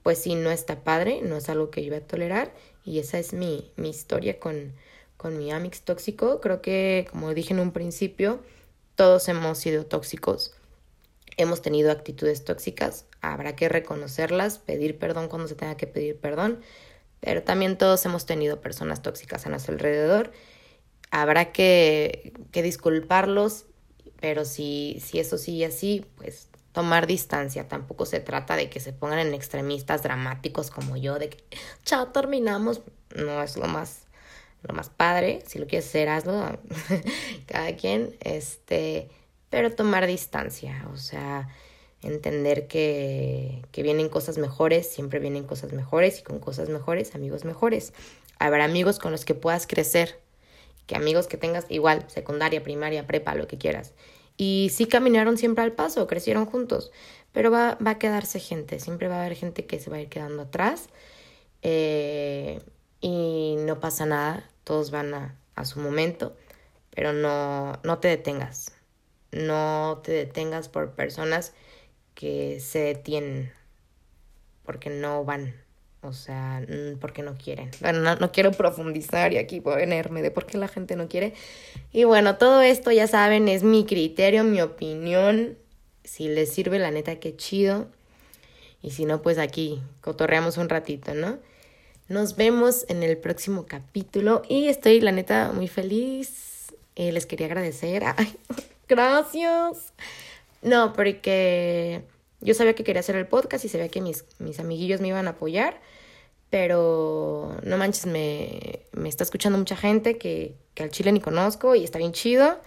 pues 0.04 0.18
sí, 0.20 0.36
no 0.36 0.50
está 0.52 0.84
padre, 0.84 1.22
no 1.22 1.38
es 1.38 1.50
algo 1.50 1.70
que 1.70 1.84
yo 1.84 1.92
voy 1.92 2.00
a 2.00 2.08
tolerar. 2.08 2.52
Y 2.84 3.00
esa 3.00 3.20
es 3.20 3.34
mi, 3.34 3.72
mi 3.76 3.90
historia 3.90 4.40
con, 4.40 4.74
con 5.18 5.38
mi 5.38 5.52
amix 5.52 5.82
tóxico. 5.82 6.42
Creo 6.42 6.62
que, 6.62 7.08
como 7.12 7.34
dije 7.34 7.54
en 7.54 7.60
un 7.60 7.72
principio, 7.72 8.40
todos 9.00 9.30
hemos 9.30 9.58
sido 9.58 9.86
tóxicos 9.86 10.52
hemos 11.38 11.62
tenido 11.62 11.90
actitudes 11.90 12.44
tóxicas, 12.44 13.06
habrá 13.22 13.56
que 13.56 13.70
reconocerlas, 13.70 14.58
pedir 14.58 15.00
perdón 15.00 15.30
cuando 15.30 15.48
se 15.48 15.56
tenga 15.56 15.78
que 15.78 15.88
pedir 15.88 16.18
perdón, 16.18 16.60
pero 17.22 17.44
también 17.44 17.78
todos 17.78 18.06
hemos 18.06 18.26
tenido 18.26 18.60
personas 18.60 19.02
tóxicas 19.02 19.46
a 19.46 19.50
nuestro 19.50 19.74
alrededor, 19.74 20.34
habrá 21.12 21.54
que, 21.54 22.34
que 22.52 22.62
disculparlos, 22.62 23.68
pero 24.20 24.44
si, 24.44 25.02
si 25.02 25.20
eso 25.20 25.38
sigue 25.38 25.68
así, 25.68 26.06
pues 26.18 26.50
tomar 26.74 27.08
distancia, 27.08 27.70
tampoco 27.70 28.06
se 28.06 28.20
trata 28.20 28.58
de 28.58 28.70
que 28.70 28.82
se 28.82 28.92
pongan 28.92 29.20
en 29.20 29.34
extremistas 29.34 30.04
dramáticos 30.04 30.72
como 30.72 30.98
yo, 30.98 31.20
de 31.20 31.30
que 31.30 31.44
chao, 31.86 32.08
terminamos, 32.10 32.82
no 33.16 33.42
es 33.42 33.56
lo 33.56 33.68
más 33.68 34.02
lo 34.64 34.74
más 34.74 34.90
padre, 34.90 35.42
si 35.46 35.60
lo 35.60 35.68
quieres 35.68 35.88
hacer, 35.88 36.10
hazlo, 36.10 36.60
cada 37.48 37.76
quien, 37.76 38.16
este, 38.22 39.10
pero 39.50 39.72
tomar 39.72 40.06
distancia, 40.08 40.88
o 40.94 40.98
sea, 40.98 41.50
entender 42.02 42.68
que, 42.68 43.62
que 43.72 43.84
vienen 43.84 44.10
cosas 44.10 44.38
mejores, 44.38 44.90
siempre 44.90 45.20
vienen 45.20 45.44
cosas 45.44 45.74
mejores 45.74 46.20
y 46.20 46.24
con 46.24 46.40
cosas 46.40 46.70
mejores, 46.70 47.16
amigos 47.16 47.46
mejores. 47.46 47.94
Habrá 48.38 48.66
amigos 48.66 49.00
con 49.00 49.12
los 49.12 49.26
que 49.26 49.36
puedas 49.36 49.68
crecer, 49.68 50.20
que 50.88 50.96
amigos 50.96 51.28
que 51.28 51.38
tengas 51.38 51.66
igual, 51.70 52.06
secundaria, 52.08 52.64
primaria, 52.64 53.06
prepa, 53.06 53.36
lo 53.36 53.48
que 53.48 53.58
quieras. 53.58 53.94
Y 54.38 54.72
sí 54.74 54.86
caminaron 54.86 55.38
siempre 55.38 55.64
al 55.64 55.74
paso, 55.74 56.08
crecieron 56.08 56.46
juntos, 56.46 56.92
pero 57.34 57.52
va, 57.52 57.78
va 57.86 57.92
a 57.92 58.00
quedarse 58.00 58.40
gente, 58.40 58.80
siempre 58.80 59.10
va 59.10 59.18
a 59.18 59.26
haber 59.26 59.36
gente 59.36 59.66
que 59.66 59.80
se 59.80 59.90
va 59.90 59.98
a 59.98 60.02
ir 60.02 60.08
quedando 60.08 60.44
atrás 60.44 60.90
eh, 61.62 62.62
y 63.02 63.56
no 63.60 63.80
pasa 63.80 64.06
nada, 64.06 64.50
todos 64.64 64.92
van 64.92 65.14
a, 65.14 65.36
a 65.56 65.66
su 65.66 65.80
momento, 65.80 66.36
pero 66.96 67.14
no, 67.14 67.80
no 67.84 68.00
te 68.00 68.08
detengas, 68.08 68.74
no 69.32 70.02
te 70.04 70.12
detengas 70.12 70.70
por 70.70 70.92
personas 70.92 71.54
que 72.16 72.60
se 72.60 72.80
detienen 72.80 73.52
porque 74.70 74.92
no 74.92 75.26
van, 75.26 75.56
o 76.02 76.14
sea, 76.14 76.62
porque 77.02 77.24
no 77.24 77.36
quieren. 77.40 77.72
Bueno, 77.82 78.16
no, 78.16 78.32
quiero 78.32 78.52
profundizar 78.52 79.34
y 79.34 79.38
aquí 79.38 79.62
ponerme 79.62 80.22
de 80.22 80.30
por 80.30 80.46
qué 80.46 80.60
la 80.60 80.68
gente 80.68 80.96
no 80.96 81.08
quiere. 81.08 81.34
Y 81.92 82.04
bueno, 82.04 82.38
todo 82.38 82.62
esto 82.62 82.92
ya 82.92 83.08
saben, 83.08 83.48
es 83.48 83.64
mi 83.64 83.84
criterio, 83.84 84.44
mi 84.44 84.62
opinión. 84.62 85.58
Si 86.04 86.28
les 86.28 86.54
sirve, 86.54 86.78
la 86.78 86.92
neta, 86.92 87.16
qué 87.16 87.36
chido. 87.36 87.88
Y 88.84 88.92
si 88.92 89.06
no, 89.06 89.24
pues 89.24 89.40
aquí 89.40 89.82
cotorreamos 90.02 90.58
un 90.58 90.70
ratito, 90.70 91.16
¿no? 91.16 91.40
Nos 92.10 92.36
vemos 92.36 92.86
en 92.90 93.04
el 93.04 93.18
próximo 93.20 93.68
capítulo 93.68 94.42
y 94.50 94.68
estoy, 94.68 95.00
la 95.00 95.12
neta, 95.12 95.52
muy 95.54 95.68
feliz. 95.68 96.74
Eh, 96.96 97.12
les 97.12 97.28
quería 97.28 97.46
agradecer. 97.46 98.04
Ay, 98.18 98.36
gracias. 98.88 99.94
No, 100.64 100.92
porque 100.94 102.04
yo 102.42 102.56
sabía 102.56 102.74
que 102.74 102.84
quería 102.84 103.02
hacer 103.02 103.16
el 103.16 103.28
podcast 103.28 103.64
y 103.64 103.70
sabía 103.70 103.90
que 103.90 104.02
mis, 104.02 104.26
mis 104.40 104.60
amiguillos 104.60 105.02
me 105.02 105.10
iban 105.10 105.28
a 105.28 105.32
apoyar, 105.32 105.80
pero 106.50 107.56
no 107.62 107.78
manches, 107.78 108.08
me, 108.08 108.82
me 108.92 109.08
está 109.08 109.24
escuchando 109.24 109.60
mucha 109.60 109.78
gente 109.78 110.18
que, 110.18 110.56
que 110.74 110.82
al 110.82 110.90
chile 110.90 111.12
ni 111.12 111.22
conozco 111.22 111.76
y 111.76 111.84
está 111.84 112.00
bien 112.00 112.14
chido. 112.14 112.60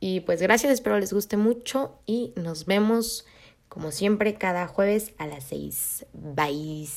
Y 0.00 0.20
pues 0.20 0.40
gracias, 0.40 0.72
espero 0.72 0.98
les 0.98 1.12
guste 1.12 1.36
mucho 1.36 1.98
y 2.06 2.32
nos 2.36 2.64
vemos 2.64 3.26
como 3.68 3.92
siempre 3.92 4.36
cada 4.36 4.66
jueves 4.66 5.12
a 5.18 5.26
las 5.26 5.44
6. 5.44 6.06
Bye. 6.14 6.88